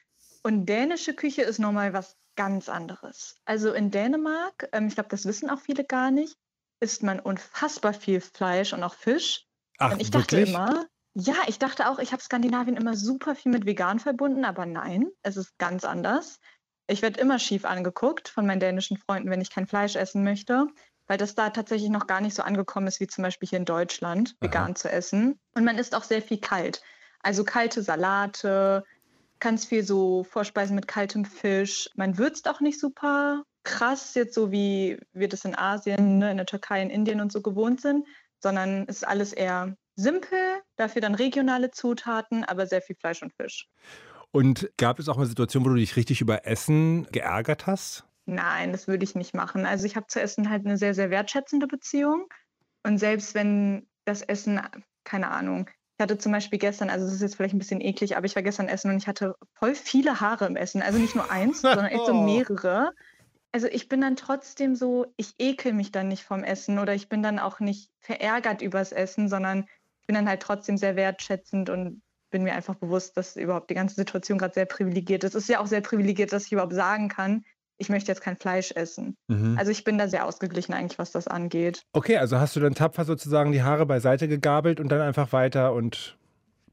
und 0.44 0.66
dänische 0.66 1.14
Küche 1.14 1.44
ist 1.44 1.60
nochmal 1.60 1.94
was 1.94 2.18
ganz 2.36 2.70
anderes. 2.70 3.36
Also 3.46 3.74
in 3.74 3.92
Dänemark, 3.92 4.70
ähm, 4.72 4.88
ich 4.88 4.96
glaube, 4.96 5.10
das 5.10 5.26
wissen 5.26 5.50
auch 5.50 5.60
viele 5.60 5.84
gar 5.84 6.12
nicht, 6.12 6.38
isst 6.80 7.04
man 7.04 7.20
unfassbar 7.20 7.94
viel 7.94 8.22
Fleisch 8.22 8.74
und 8.74 8.84
auch 8.84 8.96
Fisch. 8.96 9.48
Ach, 9.78 9.94
und 9.94 10.02
ich 10.02 10.14
wirklich? 10.14 10.52
dachte 10.52 10.68
immer, 10.68 10.86
ja, 11.14 11.36
ich 11.48 11.60
dachte 11.60 11.90
auch, 11.90 12.00
ich 12.00 12.14
habe 12.14 12.22
Skandinavien 12.22 12.78
immer 12.78 12.96
super 12.96 13.36
viel 13.36 13.52
mit 13.52 13.66
vegan 13.66 14.00
verbunden, 14.00 14.46
aber 14.46 14.66
nein, 14.66 15.10
es 15.24 15.38
ist 15.38 15.58
ganz 15.58 15.84
anders. 15.84 16.40
Ich 16.88 17.02
werde 17.02 17.20
immer 17.20 17.38
schief 17.38 17.66
angeguckt 17.66 18.30
von 18.30 18.46
meinen 18.46 18.60
dänischen 18.60 18.98
Freunden, 18.98 19.30
wenn 19.30 19.42
ich 19.42 19.50
kein 19.50 19.68
Fleisch 19.68 19.96
essen 19.96 20.24
möchte, 20.24 20.68
weil 21.08 21.18
das 21.18 21.36
da 21.36 21.50
tatsächlich 21.50 21.90
noch 21.90 22.08
gar 22.08 22.22
nicht 22.22 22.36
so 22.36 22.44
angekommen 22.44 22.88
ist 22.88 23.00
wie 23.00 23.08
zum 23.08 23.24
Beispiel 23.24 23.50
hier 23.50 23.60
in 23.60 23.66
Deutschland, 23.66 24.36
Aha. 24.40 24.48
vegan 24.48 24.76
zu 24.76 24.90
essen. 24.90 25.40
Und 25.54 25.66
man 25.66 25.78
isst 25.78 25.96
auch 25.96 26.04
sehr 26.04 26.22
viel 26.22 26.40
kalt. 26.40 26.82
Also 27.20 27.44
kalte 27.44 27.84
Salate, 27.84 28.84
ganz 29.42 29.66
viel 29.66 29.84
so 29.84 30.24
Vorspeisen 30.24 30.76
mit 30.76 30.88
kaltem 30.88 31.26
Fisch. 31.26 31.90
Man 31.96 32.18
würzt 32.18 32.48
auch 32.48 32.62
nicht 32.62 32.80
super 32.80 33.44
krass, 33.64 34.14
jetzt 34.16 34.34
so 34.34 34.52
wie 34.52 34.98
wir 35.12 35.28
das 35.28 35.44
in 35.44 35.58
Asien, 35.58 36.20
ne, 36.20 36.32
in 36.32 36.38
der 36.38 36.46
Türkei, 36.46 36.82
in 36.82 36.90
Indien 36.90 37.20
und 37.20 37.32
so 37.32 37.42
gewohnt 37.42 37.82
sind, 37.82 38.08
sondern 38.40 38.86
es 38.88 38.98
ist 38.98 39.08
alles 39.08 39.34
eher 39.34 39.76
simpel, 39.96 40.62
dafür 40.78 41.02
dann 41.02 41.16
regionale 41.16 41.72
Zutaten, 41.72 42.44
aber 42.44 42.66
sehr 42.66 42.82
viel 42.82 42.96
Fleisch 42.96 43.22
und 43.22 43.34
Fisch. 43.34 43.68
Und 44.32 44.72
gab 44.78 45.00
es 45.00 45.10
auch 45.10 45.18
mal 45.18 45.26
Situationen, 45.26 45.66
wo 45.66 45.74
du 45.74 45.80
dich 45.80 45.96
richtig 45.96 46.22
über 46.22 46.46
Essen 46.48 47.06
geärgert 47.12 47.68
hast? 47.68 48.06
Nein, 48.26 48.72
das 48.72 48.88
würde 48.88 49.04
ich 49.04 49.16
nicht 49.16 49.34
machen. 49.34 49.66
Also 49.66 49.86
ich 49.86 49.96
habe 49.96 50.08
zu 50.08 50.22
Essen 50.22 50.50
halt 50.50 50.66
eine 50.66 50.78
sehr, 50.78 50.94
sehr 50.94 51.10
wertschätzende 51.10 51.68
Beziehung. 51.68 52.28
Und 52.84 52.98
selbst 52.98 53.36
wenn 53.36 53.88
das 54.06 54.22
Essen, 54.22 54.62
keine 55.04 55.30
Ahnung, 55.30 55.70
ich 56.02 56.04
hatte 56.04 56.18
zum 56.18 56.32
Beispiel 56.32 56.58
gestern, 56.58 56.90
also 56.90 57.06
das 57.06 57.14
ist 57.14 57.22
jetzt 57.22 57.36
vielleicht 57.36 57.54
ein 57.54 57.60
bisschen 57.60 57.80
eklig, 57.80 58.18
aber 58.18 58.26
ich 58.26 58.36
war 58.36 58.42
gestern 58.42 58.68
essen 58.68 58.90
und 58.90 58.98
ich 58.98 59.08
hatte 59.08 59.36
voll 59.54 59.76
viele 59.76 60.20
Haare 60.20 60.48
im 60.48 60.56
Essen. 60.56 60.82
Also 60.82 60.98
nicht 60.98 61.14
nur 61.14 61.30
eins, 61.30 61.62
sondern 61.62 61.86
echt 61.86 62.08
so 62.08 62.16
mehrere. 62.16 62.92
Also 63.52 63.68
ich 63.68 63.88
bin 63.88 64.02
dann 64.02 64.16
trotzdem 64.16 64.76
so, 64.76 65.14
ich 65.16 65.36
ekel 65.38 65.74
mich 65.74 65.92
dann 65.92 66.08
nicht 66.08 66.24
vom 66.24 66.44
Essen 66.44 66.80
oder 66.80 66.96
ich 66.96 67.08
bin 67.08 67.22
dann 67.22 67.38
auch 67.38 67.60
nicht 67.60 67.92
verärgert 68.00 68.64
übers 68.64 68.92
Essen, 68.92 69.30
sondern 69.30 69.68
ich 70.00 70.08
bin 70.08 70.16
dann 70.16 70.28
halt 70.28 70.42
trotzdem 70.42 70.76
sehr 70.76 70.96
wertschätzend 70.96 71.70
und 71.70 72.02
bin 72.32 72.42
mir 72.42 72.56
einfach 72.56 72.74
bewusst, 72.74 73.16
dass 73.16 73.36
überhaupt 73.36 73.70
die 73.70 73.76
ganze 73.76 73.94
Situation 73.94 74.40
gerade 74.40 74.56
sehr 74.56 74.66
privilegiert 74.66 75.24
ist. 75.24 75.36
Es 75.36 75.44
ist 75.44 75.50
ja 75.50 75.60
auch 75.60 75.68
sehr 75.68 75.82
privilegiert, 75.82 76.34
dass 76.34 76.48
ich 76.48 76.52
überhaupt 76.52 76.74
sagen 76.74 77.10
kann, 77.10 77.46
ich 77.82 77.90
möchte 77.90 78.12
jetzt 78.12 78.22
kein 78.22 78.38
Fleisch 78.38 78.72
essen. 78.72 79.18
Mhm. 79.28 79.58
Also 79.58 79.72
ich 79.72 79.84
bin 79.84 79.98
da 79.98 80.08
sehr 80.08 80.26
ausgeglichen 80.26 80.74
eigentlich, 80.74 81.00
was 81.00 81.12
das 81.12 81.28
angeht. 81.28 81.82
Okay, 81.94 82.18
also 82.18 82.40
hast 82.40 82.56
du 82.56 82.60
dann 82.60 82.76
tapfer 82.76 83.06
sozusagen 83.06 83.52
die 83.52 83.64
Haare 83.64 83.86
beiseite 83.86 84.28
gegabelt 84.28 84.80
und 84.80 84.90
dann 84.90 85.02
einfach 85.02 85.34
weiter 85.34 85.74
und 85.74 86.18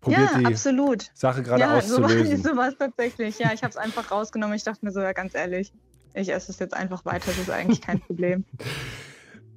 probiert 0.01 0.31
ja, 0.33 0.39
die 0.39 0.47
absolut. 0.47 1.11
Sache 1.15 1.43
gerade 1.43 1.61
ja, 1.63 1.81
so 1.81 1.97
war, 1.97 2.05
auszulösen. 2.05 2.37
so 2.45 2.57
war 2.57 2.69
es 2.69 2.77
tatsächlich. 2.79 3.39
Ja, 3.39 3.53
ich 3.55 3.63
habe 3.63 3.71
es 3.71 3.77
einfach 3.77 4.11
rausgenommen. 4.11 4.55
Ich 4.55 4.65
dachte 4.65 4.85
mir 4.85 4.93
so, 4.93 5.01
ja, 5.01 5.13
ganz 5.13 5.35
ehrlich, 5.35 5.73
ich 6.15 6.29
esse 6.29 6.53
es 6.53 6.59
jetzt 6.59 6.75
einfach 6.75 7.05
weiter. 7.05 7.27
Das 7.27 7.39
ist 7.39 7.51
eigentlich 7.51 7.81
kein 7.81 8.01
Problem. 8.01 8.45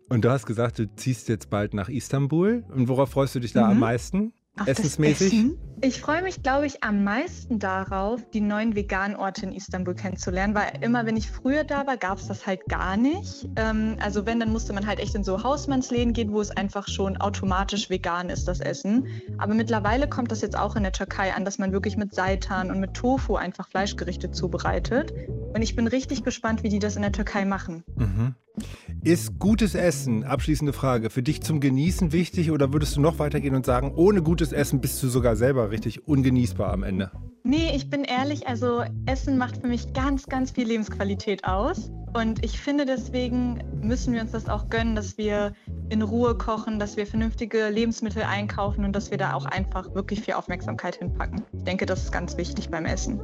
Und 0.10 0.26
du 0.26 0.32
hast 0.32 0.46
gesagt, 0.46 0.80
du 0.80 0.94
ziehst 0.96 1.30
jetzt 1.30 1.50
bald 1.50 1.74
nach 1.74 1.90
Istanbul. 1.90 2.64
Und 2.70 2.88
worauf 2.88 3.12
freust 3.12 3.36
du 3.36 3.40
dich 3.40 3.54
da 3.54 3.66
Mhm. 3.66 3.72
am 3.72 3.80
meisten? 3.80 4.34
Auf 4.62 4.68
das 4.68 4.80
Essensmäßig? 4.80 5.34
Essen? 5.34 5.58
Ich 5.84 6.00
freue 6.00 6.22
mich, 6.22 6.44
glaube 6.44 6.68
ich, 6.68 6.84
am 6.84 7.04
meisten 7.04 7.58
darauf, 7.58 8.22
die 8.30 8.42
neuen 8.42 8.76
veganen 8.76 9.18
Orte 9.18 9.48
in 9.48 9.52
Istanbul 9.52 9.96
kennenzulernen, 9.96 10.54
weil 10.54 10.74
immer, 10.82 11.08
wenn 11.08 11.18
ich 11.18 11.32
früher 11.32 11.64
da 11.64 11.88
war, 11.88 11.98
gab 11.98 12.20
es 12.20 12.28
das 12.28 12.46
halt 12.46 12.66
gar 12.68 12.98
nicht. 12.98 13.50
Ähm, 13.56 13.98
also 14.00 14.28
wenn, 14.28 14.40
dann 14.40 14.52
musste 14.52 14.74
man 14.74 14.86
halt 14.86 15.00
echt 15.00 15.16
in 15.16 15.24
so 15.24 15.44
Hausmannsläden 15.44 16.14
gehen, 16.14 16.34
wo 16.34 16.40
es 16.40 16.52
einfach 16.52 16.88
schon 16.88 17.18
automatisch 17.18 17.90
vegan 17.90 18.30
ist, 18.30 18.48
das 18.48 18.60
Essen. 18.60 19.08
Aber 19.40 19.56
mittlerweile 19.56 20.08
kommt 20.08 20.32
das 20.32 20.42
jetzt 20.42 20.56
auch 20.56 20.76
in 20.76 20.84
der 20.84 20.92
Türkei 20.92 21.34
an, 21.34 21.46
dass 21.46 21.58
man 21.58 21.72
wirklich 21.72 21.98
mit 21.98 22.14
Seitan 22.14 22.70
und 22.70 22.80
mit 22.80 22.94
Tofu 22.94 23.36
einfach 23.36 23.68
Fleischgerichte 23.68 24.30
zubereitet. 24.30 25.14
Und 25.54 25.64
ich 25.64 25.76
bin 25.76 25.88
richtig 25.88 26.24
gespannt, 26.24 26.62
wie 26.62 26.70
die 26.70 26.80
das 26.80 26.96
in 26.96 27.02
der 27.02 27.12
Türkei 27.12 27.44
machen. 27.44 27.84
Mhm. 27.96 28.36
Ist 29.04 29.40
gutes 29.40 29.74
Essen, 29.74 30.24
abschließende 30.24 30.74
Frage, 30.74 31.10
für 31.10 31.24
dich 31.24 31.42
zum 31.42 31.60
Genießen 31.60 32.12
wichtig 32.12 32.52
oder 32.52 32.72
würdest 32.72 32.96
du 32.96 33.02
noch 33.02 33.18
weitergehen 33.18 33.56
und 33.56 33.66
sagen, 33.66 33.94
ohne 33.96 34.22
gutes 34.22 34.52
Essen 34.52 34.80
bist 34.80 35.02
du 35.02 35.08
sogar 35.08 35.36
selber 35.36 35.72
richtig 35.72 36.08
ungenießbar 36.08 36.72
am 36.72 36.84
Ende? 36.84 37.10
Nee, 37.44 37.72
ich 37.76 37.90
bin 37.90 38.04
ehrlich, 38.04 38.48
also 38.48 38.84
Essen 39.08 39.40
macht 39.40 39.60
für 39.60 39.68
mich 39.68 39.94
ganz, 39.94 40.28
ganz 40.28 40.52
viel 40.52 40.68
Lebensqualität 40.68 41.46
aus. 41.46 41.92
Und 42.14 42.46
ich 42.46 42.60
finde, 42.60 42.86
deswegen 42.86 43.64
müssen 43.82 44.14
wir 44.14 44.22
uns 44.22 44.34
das 44.34 44.48
auch 44.48 44.70
gönnen, 44.70 44.96
dass 44.96 45.18
wir 45.18 45.54
in 45.90 46.04
Ruhe 46.04 46.38
kochen, 46.38 46.78
dass 46.78 46.96
wir 46.96 47.08
vernünftige 47.08 47.70
Lebensmittel 47.70 48.22
einkaufen 48.22 48.86
und 48.86 48.96
dass 48.96 49.10
wir 49.10 49.18
da 49.18 49.34
auch 49.34 49.46
einfach 49.46 49.96
wirklich 49.96 50.22
viel 50.22 50.36
Aufmerksamkeit 50.36 50.98
hinpacken. 50.98 51.42
Ich 51.54 51.64
denke, 51.64 51.88
das 51.88 52.04
ist 52.04 52.12
ganz 52.12 52.38
wichtig 52.38 52.70
beim 52.70 52.86
Essen. 52.86 53.20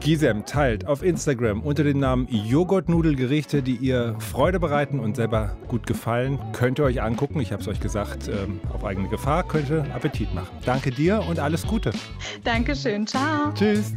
Gisem 0.00 0.44
teilt 0.44 0.86
auf 0.86 1.02
Instagram 1.02 1.62
unter 1.62 1.84
dem 1.84 1.98
Namen 1.98 2.28
Joghurtnudelgerichte, 2.30 3.62
die 3.62 3.76
ihr 3.76 4.16
Freude 4.18 4.60
bereiten 4.60 5.00
und 5.00 5.16
selber 5.16 5.56
gut 5.68 5.86
gefallen. 5.86 6.38
Könnt 6.52 6.78
ihr 6.78 6.84
euch 6.84 7.02
angucken. 7.02 7.40
Ich 7.40 7.52
habe 7.52 7.62
es 7.62 7.68
euch 7.68 7.80
gesagt, 7.80 8.28
ähm, 8.28 8.60
auf 8.72 8.84
eigene 8.84 9.08
Gefahr, 9.08 9.46
könnte 9.46 9.84
Appetit 9.94 10.32
machen. 10.34 10.56
Danke 10.64 10.90
dir 10.90 11.24
und 11.28 11.38
alles 11.38 11.66
Gute. 11.66 11.90
Dankeschön, 12.44 13.06
ciao. 13.06 13.52
Tschüss. 13.54 13.92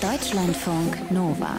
Deutschlandfunk 0.00 1.10
Nova. 1.10 1.56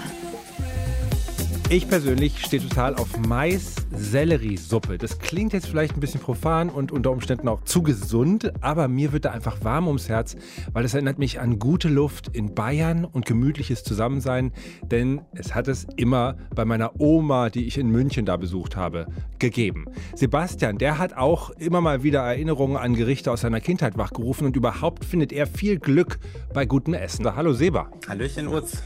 Ich 1.67 1.89
persönlich 1.89 2.45
stehe 2.45 2.61
total 2.61 2.93
auf 2.93 3.17
Mais-Selleriesuppe. 3.17 4.99
Das 4.99 5.17
klingt 5.17 5.51
jetzt 5.51 5.65
vielleicht 5.65 5.97
ein 5.97 5.99
bisschen 5.99 6.21
profan 6.21 6.69
und 6.69 6.91
unter 6.91 7.09
Umständen 7.09 7.47
auch 7.47 7.63
zu 7.63 7.81
gesund, 7.81 8.53
aber 8.61 8.87
mir 8.87 9.13
wird 9.13 9.25
da 9.25 9.31
einfach 9.31 9.63
warm 9.63 9.87
ums 9.87 10.07
Herz, 10.07 10.37
weil 10.73 10.85
es 10.85 10.93
erinnert 10.93 11.17
mich 11.17 11.39
an 11.39 11.57
gute 11.57 11.89
Luft 11.89 12.27
in 12.33 12.53
Bayern 12.53 13.03
und 13.03 13.25
gemütliches 13.25 13.83
Zusammensein, 13.83 14.51
denn 14.83 15.21
es 15.31 15.55
hat 15.55 15.67
es 15.67 15.87
immer 15.95 16.37
bei 16.53 16.65
meiner 16.65 17.01
Oma, 17.01 17.49
die 17.49 17.65
ich 17.65 17.79
in 17.79 17.89
München 17.89 18.27
da 18.27 18.37
besucht 18.37 18.75
habe, 18.75 19.07
gegeben. 19.39 19.85
Sebastian, 20.13 20.77
der 20.77 20.99
hat 20.99 21.17
auch 21.17 21.49
immer 21.49 21.81
mal 21.81 22.03
wieder 22.03 22.19
Erinnerungen 22.19 22.77
an 22.77 22.93
Gerichte 22.93 23.31
aus 23.31 23.41
seiner 23.41 23.59
Kindheit 23.59 23.97
wachgerufen 23.97 24.45
und 24.45 24.55
überhaupt 24.55 25.03
findet 25.03 25.33
er 25.33 25.47
viel 25.47 25.79
Glück 25.79 26.19
bei 26.53 26.67
gutem 26.67 26.93
Essen. 26.93 27.25
Hallo 27.35 27.53
Seba. 27.53 27.89
Hallöchen, 28.07 28.49
Utz. 28.49 28.83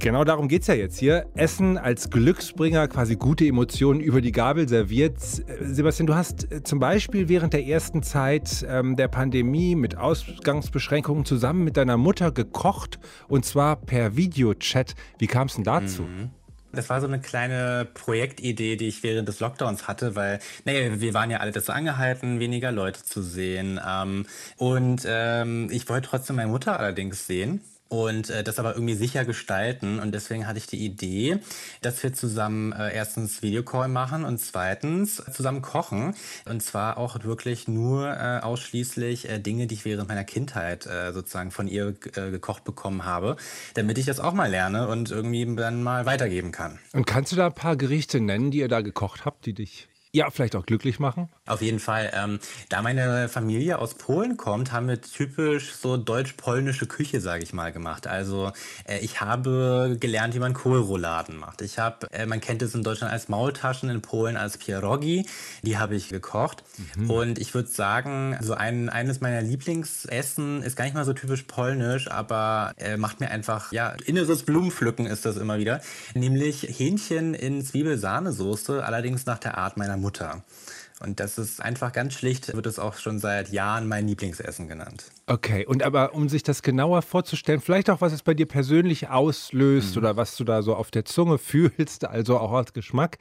Genau 0.00 0.22
darum 0.22 0.46
geht 0.46 0.62
es 0.62 0.68
ja 0.68 0.74
jetzt 0.74 0.98
hier. 0.98 1.26
Essen 1.34 1.76
als 1.76 2.08
Glücksbringer, 2.08 2.86
quasi 2.86 3.16
gute 3.16 3.44
Emotionen 3.44 3.98
über 3.98 4.20
die 4.20 4.30
Gabel 4.30 4.68
serviert. 4.68 5.18
Sebastian, 5.20 6.06
du 6.06 6.14
hast 6.14 6.52
äh, 6.52 6.62
zum 6.62 6.78
Beispiel 6.78 7.28
während 7.28 7.52
der 7.52 7.66
ersten 7.66 8.04
Zeit 8.04 8.64
ähm, 8.68 8.94
der 8.94 9.08
Pandemie 9.08 9.74
mit 9.74 9.96
Ausgangsbeschränkungen 9.96 11.24
zusammen 11.24 11.64
mit 11.64 11.76
deiner 11.76 11.96
Mutter 11.96 12.30
gekocht 12.30 13.00
und 13.26 13.44
zwar 13.44 13.74
per 13.74 14.16
Videochat. 14.16 14.94
Wie 15.18 15.26
kam 15.26 15.48
es 15.48 15.56
denn 15.56 15.64
dazu? 15.64 16.06
Das 16.72 16.90
war 16.90 17.00
so 17.00 17.08
eine 17.08 17.18
kleine 17.18 17.88
Projektidee, 17.92 18.76
die 18.76 18.88
ich 18.88 19.02
während 19.02 19.26
des 19.26 19.40
Lockdowns 19.40 19.88
hatte, 19.88 20.14
weil, 20.14 20.38
naja, 20.64 21.00
wir 21.00 21.14
waren 21.14 21.30
ja 21.30 21.38
alle 21.38 21.50
dazu 21.50 21.72
angehalten, 21.72 22.38
weniger 22.38 22.70
Leute 22.70 23.02
zu 23.02 23.22
sehen. 23.22 23.80
Ähm, 23.84 24.26
und 24.58 25.02
ähm, 25.06 25.68
ich 25.72 25.88
wollte 25.88 26.08
trotzdem 26.08 26.36
meine 26.36 26.50
Mutter 26.50 26.78
allerdings 26.78 27.26
sehen. 27.26 27.62
Und 27.88 28.28
äh, 28.28 28.44
das 28.44 28.58
aber 28.58 28.74
irgendwie 28.74 28.94
sicher 28.94 29.24
gestalten. 29.24 29.98
Und 29.98 30.12
deswegen 30.12 30.46
hatte 30.46 30.58
ich 30.58 30.66
die 30.66 30.84
Idee, 30.84 31.38
dass 31.80 32.02
wir 32.02 32.12
zusammen 32.12 32.72
äh, 32.72 32.94
erstens 32.94 33.42
Videocall 33.42 33.88
machen 33.88 34.24
und 34.24 34.38
zweitens 34.38 35.22
zusammen 35.32 35.62
kochen. 35.62 36.14
Und 36.44 36.62
zwar 36.62 36.98
auch 36.98 37.24
wirklich 37.24 37.66
nur 37.66 38.08
äh, 38.08 38.40
ausschließlich 38.40 39.28
äh, 39.28 39.38
Dinge, 39.38 39.66
die 39.66 39.74
ich 39.74 39.84
während 39.84 40.08
meiner 40.08 40.24
Kindheit 40.24 40.86
äh, 40.86 41.12
sozusagen 41.12 41.50
von 41.50 41.66
ihr 41.66 41.94
äh, 42.14 42.30
gekocht 42.30 42.64
bekommen 42.64 43.04
habe, 43.04 43.36
damit 43.74 43.98
ich 43.98 44.06
das 44.06 44.20
auch 44.20 44.34
mal 44.34 44.50
lerne 44.50 44.88
und 44.88 45.10
irgendwie 45.10 45.56
dann 45.56 45.82
mal 45.82 46.04
weitergeben 46.06 46.52
kann. 46.52 46.78
Und 46.92 47.06
kannst 47.06 47.32
du 47.32 47.36
da 47.36 47.46
ein 47.46 47.54
paar 47.54 47.76
Gerichte 47.76 48.20
nennen, 48.20 48.50
die 48.50 48.58
ihr 48.58 48.68
da 48.68 48.82
gekocht 48.82 49.24
habt, 49.24 49.46
die 49.46 49.54
dich 49.54 49.88
Ja, 50.10 50.30
vielleicht 50.30 50.56
auch 50.56 50.64
glücklich 50.64 50.98
machen? 50.98 51.28
Auf 51.46 51.60
jeden 51.60 51.80
Fall. 51.80 52.10
Ähm, 52.14 52.40
da 52.70 52.80
meine 52.80 53.28
Familie 53.28 53.78
aus 53.78 53.94
Polen 53.94 54.38
kommt, 54.38 54.72
haben 54.72 54.88
wir 54.88 55.00
typisch 55.00 55.74
so 55.74 55.98
deutsch-polnische 55.98 56.86
Küche, 56.86 57.20
sage 57.20 57.42
ich 57.42 57.52
mal, 57.52 57.72
gemacht. 57.72 58.06
Also 58.06 58.52
äh, 58.86 58.98
ich 59.00 59.20
habe 59.20 59.98
gelernt, 60.00 60.34
wie 60.34 60.38
man 60.38 60.54
Kohlrouladen 60.54 61.36
macht. 61.36 61.60
Ich 61.60 61.78
habe, 61.78 62.10
äh, 62.10 62.24
man 62.24 62.40
kennt 62.40 62.62
es 62.62 62.74
in 62.74 62.82
Deutschland 62.82 63.12
als 63.12 63.28
Maultaschen, 63.28 63.90
in 63.90 64.00
Polen 64.00 64.38
als 64.38 64.56
Pierogi. 64.56 65.26
Die 65.62 65.76
habe 65.76 65.94
ich 65.94 66.08
gekocht. 66.08 66.64
Mhm. 66.96 67.10
Und 67.10 67.38
ich 67.38 67.52
würde 67.52 67.68
sagen, 67.68 68.38
so 68.40 68.54
ein, 68.54 68.88
eines 68.88 69.20
meiner 69.20 69.42
Lieblingsessen 69.42 70.62
ist 70.62 70.76
gar 70.76 70.84
nicht 70.84 70.94
mal 70.94 71.04
so 71.04 71.12
typisch 71.12 71.42
polnisch, 71.42 72.10
aber 72.10 72.72
äh, 72.78 72.96
macht 72.96 73.20
mir 73.20 73.30
einfach, 73.30 73.72
ja, 73.72 73.90
inneres 74.06 74.44
Blumenpflücken 74.44 75.04
ist 75.04 75.26
das 75.26 75.36
immer 75.36 75.58
wieder. 75.58 75.82
Nämlich 76.14 76.62
Hähnchen 76.62 77.34
in 77.34 77.62
Zwiebelsahnesoße, 77.62 78.82
allerdings 78.82 79.26
nach 79.26 79.38
der 79.38 79.58
Art 79.58 79.76
meiner 79.76 79.97
Mutter. 79.98 80.44
Und 81.00 81.20
das 81.20 81.38
ist 81.38 81.62
einfach 81.62 81.92
ganz 81.92 82.14
schlicht, 82.14 82.52
wird 82.54 82.66
es 82.66 82.78
auch 82.78 82.94
schon 82.96 83.20
seit 83.20 83.50
Jahren 83.50 83.86
mein 83.86 84.08
Lieblingsessen 84.08 84.66
genannt. 84.66 85.04
Okay, 85.26 85.64
und 85.64 85.84
aber 85.84 86.12
um 86.14 86.28
sich 86.28 86.42
das 86.42 86.62
genauer 86.62 87.02
vorzustellen, 87.02 87.60
vielleicht 87.60 87.88
auch, 87.88 88.00
was 88.00 88.12
es 88.12 88.22
bei 88.22 88.34
dir 88.34 88.46
persönlich 88.46 89.08
auslöst 89.08 89.94
mhm. 89.94 89.98
oder 89.98 90.16
was 90.16 90.36
du 90.36 90.44
da 90.44 90.62
so 90.62 90.74
auf 90.74 90.90
der 90.90 91.04
Zunge 91.04 91.38
fühlst, 91.38 92.04
also 92.04 92.38
auch 92.38 92.52
als 92.52 92.72
Geschmack. 92.72 93.18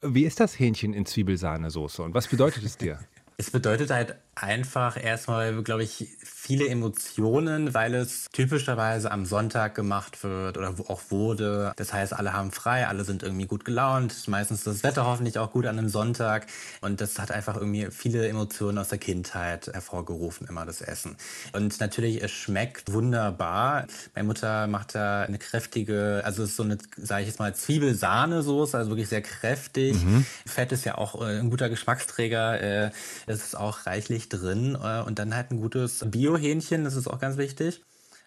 Wie 0.00 0.24
ist 0.24 0.40
das 0.40 0.58
Hähnchen 0.58 0.92
in 0.92 1.06
Zwiebelsahnesoße 1.06 2.02
und 2.02 2.14
was 2.14 2.28
bedeutet 2.28 2.62
es 2.64 2.76
dir? 2.76 2.98
Es 3.36 3.50
bedeutet 3.50 3.90
halt 3.90 4.16
einfach 4.36 5.02
erstmal, 5.02 5.62
glaube 5.62 5.82
ich, 5.82 6.08
viele 6.22 6.68
Emotionen, 6.68 7.72
weil 7.72 7.94
es 7.94 8.26
typischerweise 8.32 9.10
am 9.10 9.24
Sonntag 9.24 9.74
gemacht 9.74 10.22
wird 10.22 10.58
oder 10.58 10.74
auch 10.88 11.00
wurde. 11.08 11.72
Das 11.76 11.92
heißt, 11.92 12.12
alle 12.12 12.32
haben 12.32 12.52
frei, 12.52 12.86
alle 12.86 13.04
sind 13.04 13.22
irgendwie 13.22 13.46
gut 13.46 13.64
gelaunt. 13.64 14.28
Meistens 14.28 14.58
ist 14.58 14.66
das 14.66 14.82
Wetter 14.82 15.06
hoffentlich 15.06 15.38
auch 15.38 15.52
gut 15.52 15.66
an 15.66 15.78
einem 15.78 15.88
Sonntag. 15.88 16.46
Und 16.80 17.00
das 17.00 17.18
hat 17.18 17.30
einfach 17.30 17.56
irgendwie 17.56 17.88
viele 17.90 18.28
Emotionen 18.28 18.78
aus 18.78 18.88
der 18.88 18.98
Kindheit 18.98 19.68
hervorgerufen, 19.68 20.46
immer 20.46 20.66
das 20.66 20.80
Essen. 20.80 21.16
Und 21.52 21.80
natürlich, 21.80 22.22
es 22.22 22.30
schmeckt 22.30 22.92
wunderbar. 22.92 23.86
Meine 24.14 24.26
Mutter 24.26 24.66
macht 24.66 24.94
da 24.94 25.22
eine 25.22 25.38
kräftige, 25.38 26.22
also 26.24 26.42
es 26.42 26.50
ist 26.50 26.56
so 26.56 26.62
eine, 26.62 26.78
sage 26.96 27.22
ich 27.22 27.28
jetzt 27.28 27.38
mal, 27.38 27.54
Zwiebelsahnesoße, 27.54 28.76
also 28.76 28.90
wirklich 28.90 29.08
sehr 29.08 29.22
kräftig. 29.22 29.94
Mhm. 29.94 30.26
Fett 30.46 30.72
ist 30.72 30.84
ja 30.84 30.98
auch 30.98 31.20
äh, 31.22 31.40
ein 31.40 31.50
guter 31.50 31.68
Geschmacksträger. 31.68 32.60
Äh, 32.60 32.90
es 33.26 33.44
ist 33.44 33.56
auch 33.56 33.86
reichlich 33.86 34.23
Milch 34.24 34.28
drin 34.28 34.78
äh, 34.80 35.02
und 35.02 35.18
dann 35.18 35.34
halt 35.34 35.50
ein 35.50 35.60
gutes 35.60 36.04
Bio-Hähnchen, 36.06 36.84
das 36.84 36.96
ist 36.96 37.06
auch 37.06 37.18
ganz 37.18 37.36
wichtig. 37.36 37.82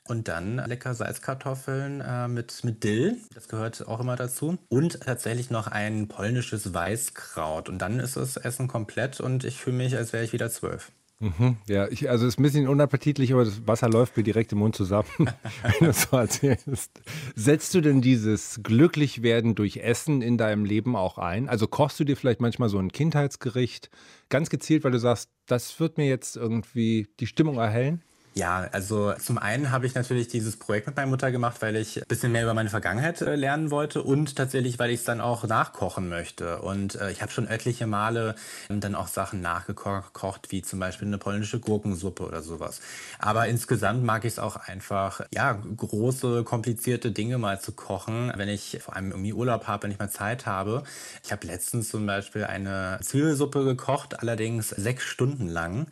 Und 0.06 0.30
dann 0.30 0.56
lecker 0.56 0.94
Salzkartoffeln 0.94 2.00
äh, 2.00 2.30
mit, 2.30 2.63
mit 2.63 2.84
Dill, 2.84 3.18
das 3.34 3.50
gehört 3.50 3.86
auch 3.88 4.00
immer 4.00 4.16
dazu. 4.16 4.58
Und 4.70 5.01
tatsächlich 5.01 5.50
noch 5.50 5.68
ein 5.68 6.08
polnisches 6.08 6.74
Weißkraut. 6.74 7.68
Und 7.68 7.80
dann 7.80 8.00
ist 8.00 8.16
das 8.16 8.38
Essen 8.38 8.70
komplett 8.70 9.20
und 9.20 9.44
ich 9.44 9.60
fühle 9.60 9.77
mich, 9.77 9.98
als 9.98 10.13
wäre 10.13 10.24
ich 10.24 10.32
wieder 10.32 10.50
zwölf. 10.50 10.92
Mhm, 11.19 11.57
ja, 11.67 11.88
ich, 11.88 12.12
also 12.12 12.27
es 12.27 12.36
ist 12.36 12.39
ein 12.39 12.43
bisschen 12.43 12.67
unappetitlich, 12.67 13.33
aber 13.33 13.43
das 13.43 13.65
Wasser 13.67 13.89
läuft 13.89 14.17
mir 14.17 14.24
direkt 14.24 14.51
im 14.51 14.59
Mund 14.59 14.75
zusammen, 14.75 15.07
wenn 15.17 15.88
du 15.88 15.91
so 15.91 16.15
erzählst. 16.15 16.91
Setzt 17.36 17.74
du 17.74 17.81
denn 17.81 18.01
dieses 18.01 18.59
Glücklichwerden 18.62 19.55
durch 19.55 19.77
Essen 19.77 20.21
in 20.21 20.38
deinem 20.38 20.63
Leben 20.63 20.95
auch 20.95 21.17
ein? 21.17 21.50
Also 21.50 21.67
kochst 21.67 22.00
du 22.00 22.03
dir 22.03 22.15
vielleicht 22.15 22.39
manchmal 22.39 22.69
so 22.69 22.77
ein 22.77 22.91
Kindheitsgericht 22.91 23.89
ganz 24.29 24.51
gezielt, 24.51 24.83
weil 24.83 24.91
du 24.91 25.00
sagst, 25.00 25.31
das 25.47 25.79
wird 25.79 25.97
mir 25.97 26.07
jetzt 26.07 26.38
irgendwie 26.38 27.07
die 27.19 27.25
Stimmung 27.27 27.57
erhellen? 27.57 28.03
Ja, 28.38 28.67
also 28.72 29.13
zum 29.13 29.39
einen 29.39 29.72
habe 29.72 29.88
ich 29.88 29.96
natürlich 29.96 30.27
dieses 30.27 30.58
Projekt 30.58 30.86
mit 30.86 30.96
meiner 30.96 31.08
Mutter 31.08 31.32
gemacht, 31.32 31.58
weil 31.62 31.75
ich 31.75 31.98
ein 31.98 32.08
bisschen 32.08 32.32
mehr 32.32 32.44
über 32.44 32.53
meine 32.53 32.70
Vergangenheit 32.70 33.20
äh, 33.22 33.36
lernen 33.36 33.72
wollte 33.72 34.03
und 34.03 34.36
tatsächlich, 34.36 34.77
weil 34.77 34.91
ich 34.91 35.00
es 35.00 35.06
dann 35.06 35.22
auch 35.22 35.46
nachkochen 35.46 36.08
möchte. 36.08 36.62
Und 36.62 36.94
äh, 37.01 37.10
ich 37.10 37.24
habe 37.24 37.32
schon 37.32 37.48
etliche 37.48 37.88
Male 37.88 38.36
dann 38.70 38.94
auch 38.94 39.08
Sachen 39.08 39.41
nachgekocht, 39.41 40.51
wie 40.51 40.62
zum 40.62 40.79
Beispiel 40.79 41.08
eine 41.08 41.17
polnische 41.17 41.60
Gurkensuppe 41.60 42.27
oder 42.27 42.44
sowas. 42.44 42.79
Aber 43.17 43.48
insgesamt 43.48 44.03
mag 44.03 44.24
ich 44.24 44.34
es 44.34 44.39
auch 44.39 44.56
einfach, 44.56 45.22
ja, 45.34 45.53
große, 45.75 46.44
komplizierte 46.44 47.10
Dinge 47.10 47.39
mal 47.39 47.60
zu 47.60 47.72
kochen, 47.72 48.32
wenn 48.36 48.50
ich 48.50 48.77
vor 48.82 48.96
allem 48.96 49.10
irgendwie 49.10 49.34
Urlaub 49.34 49.65
habe, 49.65 49.86
wenn 49.86 49.91
ich 49.91 49.98
mal 49.98 50.12
Zeit 50.12 50.46
habe. 50.46 50.84
Ich 51.24 51.32
habe 51.32 51.48
letztens 51.48 51.89
zum 51.89 52.06
Beispiel 52.06 52.44
eine 52.44 53.00
Zwiebelsuppe 53.01 53.63
gekocht, 53.63 54.20
allerdings 54.20 54.70
sechs 54.70 55.06
Stunden 55.06 55.48
lang 55.48 55.88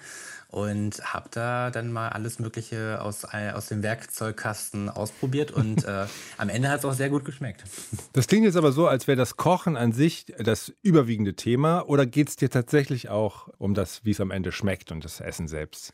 und 0.56 1.02
habe 1.04 1.28
da 1.32 1.70
dann 1.70 1.92
mal 1.92 2.08
alles 2.08 2.40
Mögliche 2.40 3.02
aus, 3.02 3.26
aus 3.26 3.68
dem 3.68 3.84
Werkzeugkasten 3.84 4.90
ausprobiert 4.90 5.52
und 5.52 5.84
äh, 5.84 6.06
am 6.38 6.48
Ende 6.48 6.70
hat 6.70 6.80
es 6.80 6.86
auch 6.86 6.94
sehr 6.94 7.10
gut 7.10 7.26
geschmeckt. 7.26 7.66
Das 8.14 8.28
klingt 8.28 8.46
jetzt 8.46 8.56
aber 8.56 8.72
so, 8.72 8.88
als 8.88 9.06
wäre 9.06 9.18
das 9.18 9.36
Kochen 9.36 9.76
an 9.76 9.92
sich 9.92 10.34
das 10.38 10.72
überwiegende 10.82 11.34
Thema 11.36 11.82
oder 11.90 12.06
geht 12.06 12.30
es 12.30 12.38
dir 12.38 12.50
tatsächlich 12.50 13.10
auch 13.10 13.50
um 13.58 13.74
das, 13.74 14.06
wie 14.06 14.12
es 14.12 14.22
am 14.22 14.32
Ende 14.32 14.54
schmeckt 14.54 14.94
und 14.94 15.04
das 15.04 15.20
Essen 15.20 15.50
selbst? 15.50 15.94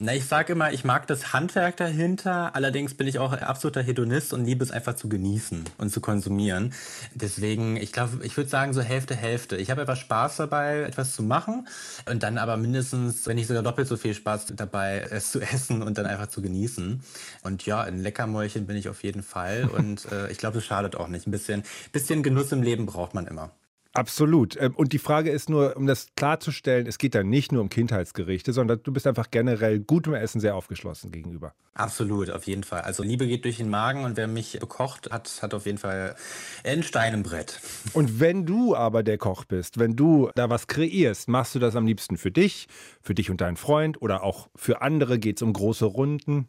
Na, 0.00 0.14
ich 0.14 0.26
sage 0.26 0.52
immer, 0.52 0.70
ich 0.72 0.84
mag 0.84 1.06
das 1.06 1.32
Handwerk 1.32 1.78
dahinter, 1.78 2.54
allerdings 2.54 2.94
bin 2.94 3.06
ich 3.06 3.18
auch 3.18 3.32
absoluter 3.32 3.80
Hedonist 3.80 4.34
und 4.34 4.44
liebe 4.44 4.62
es 4.62 4.70
einfach 4.70 4.96
zu 4.96 5.08
genießen 5.08 5.64
und 5.78 5.90
zu 5.90 6.02
konsumieren. 6.02 6.74
Deswegen, 7.14 7.76
ich 7.76 7.92
glaube, 7.92 8.18
ich 8.22 8.36
würde 8.36 8.50
sagen 8.50 8.74
so 8.74 8.82
Hälfte, 8.82 9.14
Hälfte. 9.14 9.56
Ich 9.56 9.70
habe 9.70 9.80
einfach 9.80 9.96
Spaß 9.96 10.36
dabei, 10.36 10.80
etwas 10.82 11.14
zu 11.14 11.22
machen 11.22 11.68
und 12.10 12.22
dann 12.22 12.36
aber 12.36 12.58
mindestens, 12.58 13.26
wenn 13.26 13.36
nicht 13.36 13.46
sogar 13.46 13.62
doppelt 13.62 13.88
so 13.88 13.93
so 13.94 14.00
viel 14.00 14.14
Spaß 14.14 14.46
dabei, 14.56 15.06
es 15.10 15.30
zu 15.30 15.40
essen 15.54 15.82
und 15.82 15.98
dann 15.98 16.06
einfach 16.06 16.26
zu 16.26 16.42
genießen. 16.42 17.02
Und 17.42 17.66
ja, 17.66 17.82
ein 17.82 17.98
Leckermäulchen 17.98 18.66
bin 18.66 18.76
ich 18.76 18.88
auf 18.88 19.02
jeden 19.04 19.22
Fall. 19.22 19.70
Und 19.72 20.10
äh, 20.10 20.30
ich 20.30 20.38
glaube, 20.38 20.58
es 20.58 20.64
schadet 20.64 20.96
auch 20.96 21.08
nicht. 21.08 21.26
Ein 21.26 21.30
bisschen, 21.30 21.62
bisschen 21.92 22.22
Genuss 22.22 22.52
im 22.52 22.62
Leben 22.62 22.86
braucht 22.86 23.14
man 23.14 23.26
immer. 23.26 23.52
Absolut. 23.94 24.56
Ähm, 24.60 24.74
und 24.74 24.92
die 24.92 24.98
Frage 24.98 25.30
ist 25.30 25.48
nur, 25.48 25.76
um 25.76 25.86
das 25.86 26.08
klarzustellen, 26.16 26.86
es 26.88 26.98
geht 26.98 27.14
da 27.14 27.22
nicht 27.22 27.52
nur 27.52 27.62
um 27.62 27.68
Kindheitsgerichte, 27.68 28.52
sondern 28.52 28.80
du 28.82 28.92
bist 28.92 29.06
einfach 29.06 29.30
generell 29.30 29.78
gutem 29.78 30.14
Essen 30.14 30.40
sehr 30.40 30.56
aufgeschlossen 30.56 31.12
gegenüber. 31.12 31.54
Absolut, 31.74 32.30
auf 32.30 32.44
jeden 32.44 32.64
Fall. 32.64 32.80
Also 32.82 33.04
Liebe 33.04 33.26
geht 33.26 33.44
durch 33.44 33.58
den 33.58 33.70
Magen 33.70 34.04
und 34.04 34.16
wer 34.16 34.26
mich 34.26 34.58
bekocht, 34.58 35.12
hat, 35.12 35.38
hat 35.42 35.54
auf 35.54 35.66
jeden 35.66 35.78
Fall 35.78 36.16
ein 36.64 36.82
Stein 36.82 37.14
im 37.14 37.22
Brett. 37.22 37.60
Und 37.92 38.18
wenn 38.18 38.44
du 38.44 38.74
aber 38.74 39.04
der 39.04 39.16
Koch 39.16 39.44
bist, 39.44 39.78
wenn 39.78 39.94
du 39.94 40.28
da 40.34 40.50
was 40.50 40.66
kreierst, 40.66 41.28
machst 41.28 41.54
du 41.54 41.60
das 41.60 41.76
am 41.76 41.86
liebsten 41.86 42.16
für 42.16 42.32
dich, 42.32 42.66
für 43.00 43.14
dich 43.14 43.30
und 43.30 43.40
deinen 43.40 43.56
Freund 43.56 44.02
oder 44.02 44.24
auch 44.24 44.48
für 44.56 44.82
andere? 44.82 45.20
Geht 45.20 45.38
es 45.38 45.42
um 45.42 45.52
große 45.52 45.84
Runden? 45.84 46.48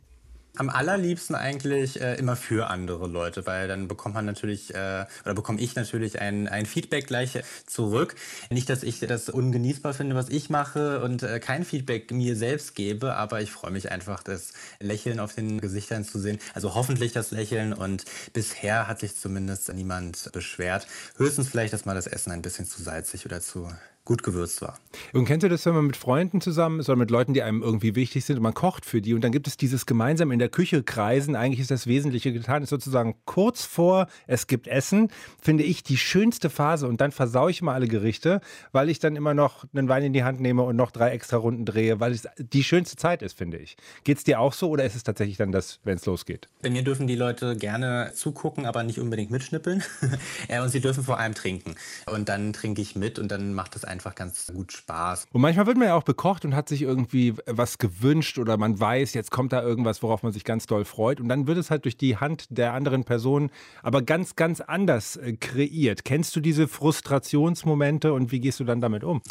Am 0.58 0.70
allerliebsten 0.70 1.36
eigentlich 1.36 2.02
äh, 2.02 2.16
immer 2.16 2.36
für 2.36 2.70
andere 2.70 3.08
Leute, 3.08 3.46
weil 3.46 3.68
dann 3.68 3.88
bekommt 3.88 4.16
man 4.16 4.26
natürlich 4.26 4.74
äh, 4.74 5.06
oder 5.24 5.34
bekomme 5.34 5.60
ich 5.60 5.76
natürlich 5.76 6.22
ein, 6.22 6.48
ein 6.48 6.66
Feedback 6.66 7.08
gleich 7.08 7.40
zurück. 7.66 8.16
Nicht, 8.50 8.70
dass 8.70 8.84
ich 8.84 9.00
das 9.00 9.30
ungenießbar 9.30 9.94
finde, 9.94 10.16
was 10.16 10.30
ich 10.30 10.50
mache 10.50 11.02
und 11.02 11.24
äh, 11.24 11.40
kein 11.40 11.66
Feedback 11.66 12.12
mir 12.12 12.36
selbst 12.36 12.76
gebe, 12.76 13.16
aber 13.16 13.42
ich 13.42 13.52
freue 13.52 13.72
mich 13.72 13.92
einfach, 13.92 14.24
das 14.24 14.54
Lächeln 14.80 15.20
auf 15.20 15.34
den 15.36 15.60
Gesichtern 15.60 16.04
zu 16.04 16.20
sehen. 16.20 16.40
Also 16.54 16.76
hoffentlich 16.76 17.12
das 17.12 17.32
Lächeln 17.32 17.74
und 17.74 18.06
bisher 18.34 18.88
hat 18.88 19.00
sich 19.00 19.16
zumindest 19.16 19.74
niemand 19.74 20.32
beschwert. 20.32 20.88
Höchstens 21.18 21.50
vielleicht, 21.50 21.74
dass 21.74 21.86
mal 21.86 21.96
das 21.96 22.08
Essen 22.08 22.32
ein 22.32 22.42
bisschen 22.42 22.66
zu 22.66 22.82
salzig 22.82 23.26
oder 23.26 23.42
zu 23.42 23.70
gut 24.06 24.22
gewürzt 24.22 24.62
war. 24.62 24.80
Und 25.14 25.26
kennst 25.26 25.44
du 25.44 25.50
das, 25.50 25.66
wenn 25.66 25.74
man 25.74 25.88
mit 25.88 25.98
Freunden 25.98 26.40
zusammen 26.40 26.80
ist 26.80 26.90
oder 26.90 26.96
mit 26.96 27.10
Leuten, 27.10 27.34
die 27.34 27.42
einem 27.42 27.64
irgendwie 27.64 27.96
wichtig 27.96 28.24
sind 28.24 28.38
und 28.38 28.44
man 28.44 28.54
kocht 28.54 28.86
für 28.86 29.02
die 29.02 29.16
und 29.16 29.24
dann 29.24 29.32
gibt 29.32 29.48
es 29.48 29.58
dieses 29.58 29.88
gemeinsam 29.88 30.32
in 30.32 30.38
der 30.38 30.50
Küche 30.50 30.84
kreisen, 30.84 31.36
eigentlich 31.36 31.60
ist 31.60 31.72
das 31.72 31.88
Wesentliche 31.88 32.32
getan, 32.32 32.62
ist 32.62 32.70
sozusagen 32.70 33.16
kurz 33.26 33.66
vor, 33.66 34.08
es 34.28 34.46
gibt 34.46 34.68
Essen, 34.68 35.10
finde 35.42 35.64
ich 35.64 35.84
die 35.84 35.98
schönste 35.98 36.52
Phase 36.52 36.88
und 36.88 37.02
dann 37.02 37.12
versaue 37.12 37.50
ich 37.50 37.64
mal 37.64 37.74
alle 37.74 37.88
Gerichte, 37.88 38.42
weil 38.72 38.90
ich 38.90 39.00
dann 39.00 39.16
immer 39.16 39.34
noch 39.34 39.66
einen 39.74 39.90
Wein 39.90 40.04
in 40.04 40.14
die 40.14 40.24
Hand 40.24 40.40
nehme 40.40 40.62
und 40.62 40.76
noch 40.76 40.92
drei 40.92 41.10
extra 41.10 41.38
Runden 41.38 41.66
drehe, 41.66 42.00
weil 42.00 42.12
es 42.12 42.28
die 42.38 42.64
schönste 42.64 42.96
Zeit 42.98 43.24
ist, 43.24 43.36
finde 43.36 43.58
ich. 43.58 43.76
Geht 44.04 44.20
es 44.20 44.24
dir 44.24 44.40
auch 44.40 44.54
so 44.54 44.70
oder 44.70 44.86
ist 44.86 44.96
es 44.96 45.04
tatsächlich 45.04 45.38
dann 45.38 45.52
das, 45.52 45.80
wenn 45.84 45.98
es 45.98 46.06
losgeht? 46.06 46.48
Bei 46.62 46.70
mir 46.70 46.84
dürfen 46.84 47.08
die 47.08 47.16
Leute 47.16 47.56
gerne 47.58 48.12
zugucken, 48.14 48.68
aber 48.68 48.84
nicht 48.84 49.00
unbedingt 49.00 49.32
mitschnippeln 49.32 49.84
und 50.62 50.70
sie 50.70 50.80
dürfen 50.80 51.04
vor 51.04 51.18
allem 51.20 51.34
trinken 51.34 51.74
und 52.06 52.30
dann 52.30 52.54
trinke 52.54 52.84
ich 52.84 52.96
mit 52.96 53.18
und 53.18 53.32
dann 53.32 53.54
macht 53.56 53.76
es 53.76 53.84
einfach 53.84 53.95
einfach 53.96 54.14
ganz 54.14 54.52
gut 54.54 54.74
Spaß. 54.74 55.28
Und 55.32 55.42
manchmal 55.42 55.66
wird 55.66 55.78
man 55.78 55.88
ja 55.88 55.96
auch 55.96 56.04
bekocht 56.04 56.46
und 56.46 56.54
hat 56.54 56.70
sich 56.70 56.82
irgendwie 56.82 57.34
was 57.46 57.78
gewünscht 57.78 58.38
oder 58.38 58.58
man 58.58 58.80
weiß, 58.80 59.14
jetzt 59.14 59.32
kommt 59.32 59.54
da 59.54 59.64
irgendwas, 59.64 60.04
worauf 60.04 60.22
man 60.22 60.34
sich 60.34 60.44
ganz 60.44 60.66
doll 60.66 60.86
freut. 60.86 61.22
Und 61.22 61.30
dann 61.30 61.48
wird 61.48 61.58
es 61.58 61.72
halt 61.72 61.86
durch 61.86 61.98
die 61.98 62.18
Hand 62.18 62.48
der 62.50 62.74
anderen 62.74 63.06
Person 63.06 63.50
aber 63.82 64.02
ganz, 64.02 64.36
ganz 64.36 64.60
anders 64.62 65.16
äh, 65.16 65.34
kreiert. 65.34 66.04
Kennst 66.04 66.36
du 66.36 66.42
diese 66.42 66.68
Frustrationsmomente 66.68 68.12
und 68.12 68.32
wie 68.32 68.42
gehst 68.42 68.60
du 68.60 68.66
dann 68.66 68.82
damit 68.82 69.04
um? 69.04 69.22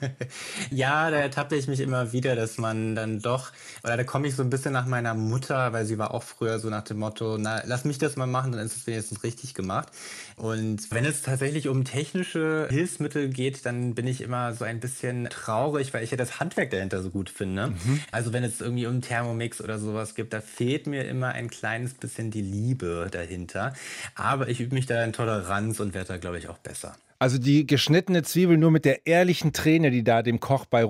ja, 0.70 1.10
da 1.10 1.18
ertappe 1.18 1.54
ich 1.56 1.68
mich 1.68 1.80
immer 1.80 2.12
wieder, 2.12 2.34
dass 2.34 2.58
man 2.58 2.96
dann 2.96 3.20
doch, 3.20 3.52
oder 3.84 3.96
da 3.96 4.04
komme 4.04 4.26
ich 4.26 4.34
so 4.34 4.42
ein 4.42 4.50
bisschen 4.50 4.72
nach 4.72 4.86
meiner 4.86 5.14
Mutter, 5.14 5.72
weil 5.72 5.86
sie 5.86 5.98
war 5.98 6.12
auch 6.12 6.24
früher 6.24 6.58
so 6.58 6.68
nach 6.70 6.82
dem 6.82 6.98
Motto, 6.98 7.38
na, 7.38 7.62
lass 7.64 7.84
mich 7.84 7.98
das 7.98 8.16
mal 8.16 8.26
machen, 8.26 8.52
dann 8.52 8.66
ist 8.66 8.76
es 8.76 8.86
wenigstens 8.86 9.22
richtig 9.22 9.54
gemacht. 9.54 9.88
Und 10.36 10.90
wenn 10.90 11.04
es 11.04 11.22
tatsächlich 11.22 11.68
um 11.68 11.84
technische 11.84 12.66
Hilfsmittel 12.68 13.28
geht, 13.28 13.64
dann 13.64 13.91
bin 13.94 14.06
ich 14.06 14.20
immer 14.20 14.54
so 14.54 14.64
ein 14.64 14.80
bisschen 14.80 15.28
traurig, 15.30 15.92
weil 15.94 16.04
ich 16.04 16.10
ja 16.10 16.16
das 16.16 16.40
Handwerk 16.40 16.70
dahinter 16.70 17.02
so 17.02 17.10
gut 17.10 17.30
finde. 17.30 17.68
Mhm. 17.68 18.00
Also 18.10 18.32
wenn 18.32 18.44
es 18.44 18.60
irgendwie 18.60 18.86
um 18.86 19.00
Thermomix 19.00 19.60
oder 19.60 19.78
sowas 19.78 20.14
gibt, 20.14 20.32
da 20.32 20.40
fehlt 20.40 20.86
mir 20.86 21.04
immer 21.04 21.28
ein 21.28 21.50
kleines 21.50 21.94
bisschen 21.94 22.30
die 22.30 22.42
Liebe 22.42 23.08
dahinter. 23.10 23.74
Aber 24.14 24.48
ich 24.48 24.60
übe 24.60 24.74
mich 24.74 24.86
da 24.86 25.02
in 25.04 25.12
Toleranz 25.12 25.80
und 25.80 25.94
werde 25.94 26.08
da, 26.08 26.16
glaube 26.16 26.38
ich, 26.38 26.48
auch 26.48 26.58
besser. 26.58 26.94
Also 27.22 27.38
die 27.38 27.68
geschnittene 27.68 28.24
Zwiebel 28.24 28.58
nur 28.58 28.72
mit 28.72 28.84
der 28.84 29.06
ehrlichen 29.06 29.52
Träne, 29.52 29.92
die 29.92 30.02
da 30.02 30.22
dem 30.22 30.40
Koch 30.40 30.66
bei 30.66 30.84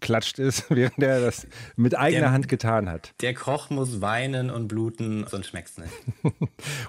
runtergeklatscht 0.00 0.38
ist, 0.38 0.64
während 0.70 1.02
er 1.02 1.20
das 1.20 1.46
mit 1.76 1.96
eigener 1.96 2.20
der, 2.20 2.32
Hand 2.32 2.48
getan 2.48 2.88
hat. 2.88 3.12
Der 3.20 3.34
Koch 3.34 3.70
muss 3.70 4.00
weinen 4.00 4.50
und 4.50 4.68
bluten, 4.68 5.26
sonst 5.28 5.48
schmeckt 5.48 5.70
es 5.70 5.78
nicht. 5.78 5.92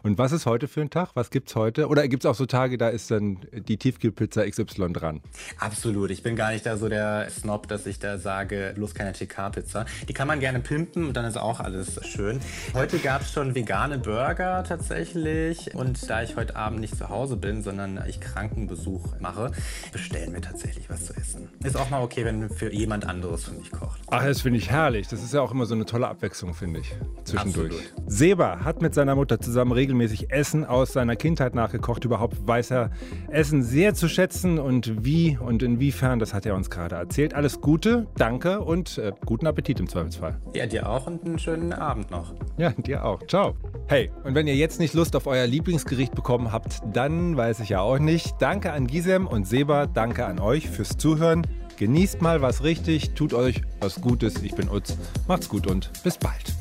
und 0.04 0.18
was 0.18 0.32
ist 0.32 0.46
heute 0.46 0.68
für 0.68 0.82
ein 0.82 0.90
Tag? 0.90 1.12
Was 1.14 1.30
gibt 1.30 1.50
es 1.50 1.56
heute? 1.56 1.88
Oder 1.88 2.08
gibt 2.08 2.24
es 2.24 2.30
auch 2.30 2.36
so 2.36 2.46
Tage, 2.46 2.78
da 2.78 2.90
ist 2.90 3.12
dann 3.12 3.40
die 3.52 3.78
Tiefkühlpizza 3.78 4.48
XY 4.50 4.94
dran? 4.94 5.22
Absolut. 5.60 6.12
Ich 6.12 6.24
bin 6.24 6.36
gar 6.36 6.52
nicht 6.52 6.66
da 6.66 6.78
so 6.78 6.90
der 6.90 7.30
Snob, 7.30 7.68
dass 7.68 7.86
ich 7.86 8.00
da 8.00 8.18
sage, 8.18 8.74
bloß 8.76 8.94
keine 8.94 9.14
TK-Pizza. 9.14 9.86
Die 10.08 10.14
kann 10.14 10.28
man 10.28 10.40
gerne 10.40 10.60
pimpen 10.60 11.08
und 11.08 11.14
dann 11.16 11.26
ist 11.26 11.38
auch 11.38 11.60
alles 11.60 12.00
schön. 12.08 12.40
Heute 12.74 13.00
gab 13.00 13.22
es 13.22 13.32
schon 13.32 13.56
vegane 13.56 13.98
Burger 13.98 14.64
tatsächlich. 14.64 15.74
Und 15.76 16.10
da 16.10 16.24
ich 16.24 16.36
heute 16.36 16.56
Abend 16.56 16.80
nicht 16.80 16.98
zu 16.98 17.10
Hause 17.10 17.36
bin, 17.36 17.62
sondern 17.62 18.02
ich 18.08 18.20
Krankenbesuch 18.20 19.20
mache, 19.20 19.52
bestellen 19.92 20.34
wir 20.34 20.42
tatsächlich 20.42 20.90
was 20.90 21.06
zu 21.06 21.14
essen. 21.14 21.50
Ist 21.64 21.78
auch 21.78 21.90
mal 21.90 22.02
okay, 22.02 22.26
wenn 22.26 22.50
für 22.50 22.74
jemand 22.74 23.08
anderes 23.08 23.46
für 23.46 23.52
mich 23.52 23.72
kocht. 23.72 24.02
Ach, 24.10 24.24
das 24.24 24.42
finde 24.42 24.58
ich 24.58 24.70
herrlich. 24.70 25.08
Das 25.08 25.24
ist 25.24 25.34
ja 25.34 25.42
auch 25.42 25.52
immer 25.52 25.66
so 25.66 25.76
eine 25.76 25.86
tolle 25.86 26.08
Abwechslung, 26.08 26.54
finde 26.54 26.80
ich, 26.80 26.96
zwischendurch. 27.24 27.74
Absolut. 27.74 27.94
Seba 28.08 28.60
hat 28.64 28.82
mit 28.82 28.94
seiner 28.94 29.16
Mutter 29.16 29.40
zusammen 29.40 29.72
regelmäßig 29.72 30.32
Essen 30.32 30.66
aus 30.66 30.94
seiner 30.94 31.16
Kindheit 31.16 31.56
nachgekocht. 31.56 32.04
Überhaupt 32.04 32.48
weiß 32.48 32.72
er 32.72 32.92
Essen 33.30 33.64
sehr 33.64 33.94
zu 33.94 34.08
schätzen 34.08 34.60
und 34.60 35.06
wie 35.06 35.38
und 35.38 35.62
inwiefern, 35.64 36.20
das 36.20 36.34
hat 36.34 36.46
er 36.46 36.56
uns 36.56 36.70
gerade 36.70 36.96
erzählt. 36.96 37.34
Alles 37.34 37.62
Gute, 37.62 38.08
danke 38.16 38.62
und 38.62 38.98
äh, 38.98 39.12
guten 39.26 39.48
Appetit 39.48 39.80
im 39.80 39.88
Zweifelsfall. 39.88 40.40
Ja, 40.54 40.66
dir 40.66 40.90
auch 40.90 41.08
und 41.08 41.26
einen 41.26 41.40
schönen 41.40 41.74
Abend 41.74 42.12
noch. 42.12 42.34
Ja, 42.58 42.72
dir 42.72 43.06
auch. 43.06 43.26
Ciao. 43.28 43.56
Hey, 43.88 44.12
und 44.24 44.36
wenn 44.36 44.48
ihr 44.48 44.56
jetzt 44.56 44.80
nicht 44.80 44.94
Lust 44.94 45.16
auf 45.16 45.28
euer 45.28 45.46
Lieblingsgericht 45.46 46.16
bekommen 46.16 46.52
habt, 46.52 46.80
dann 46.94 47.36
weiß 47.36 47.60
ich 47.60 47.70
ja 47.70 47.82
auch 47.82 48.00
nicht. 48.00 48.36
Danke 48.40 48.72
an 48.72 48.88
Gisem 48.88 49.28
und 49.28 49.48
Seba, 49.48 49.86
danke 49.86 50.26
an 50.26 50.40
euch 50.40 50.70
fürs 50.70 50.98
Zuhören. 50.98 51.46
Genießt 51.78 52.22
mal 52.22 52.42
was 52.42 52.64
richtig, 52.64 53.16
tut 53.16 53.34
euch 53.34 53.62
was 53.80 54.00
Gutes. 54.00 54.42
Ich 54.44 54.56
bin 54.56 54.70
Utz. 54.70 54.96
Macht's 55.28 55.50
gut 55.50 55.68
und 55.68 55.92
bis 56.04 56.18
bald. 56.18 56.54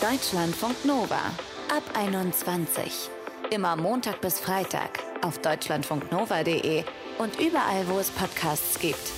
Deutschlandfunk 0.00 0.84
Nova 0.84 1.20
ab 1.70 1.82
21. 1.94 3.10
Immer 3.50 3.76
Montag 3.76 4.20
bis 4.20 4.38
Freitag 4.40 5.00
auf 5.22 5.38
deutschlandfunknova.de 5.38 6.84
und 7.18 7.40
überall, 7.40 7.88
wo 7.88 7.98
es 7.98 8.10
Podcasts 8.10 8.78
gibt. 8.78 9.17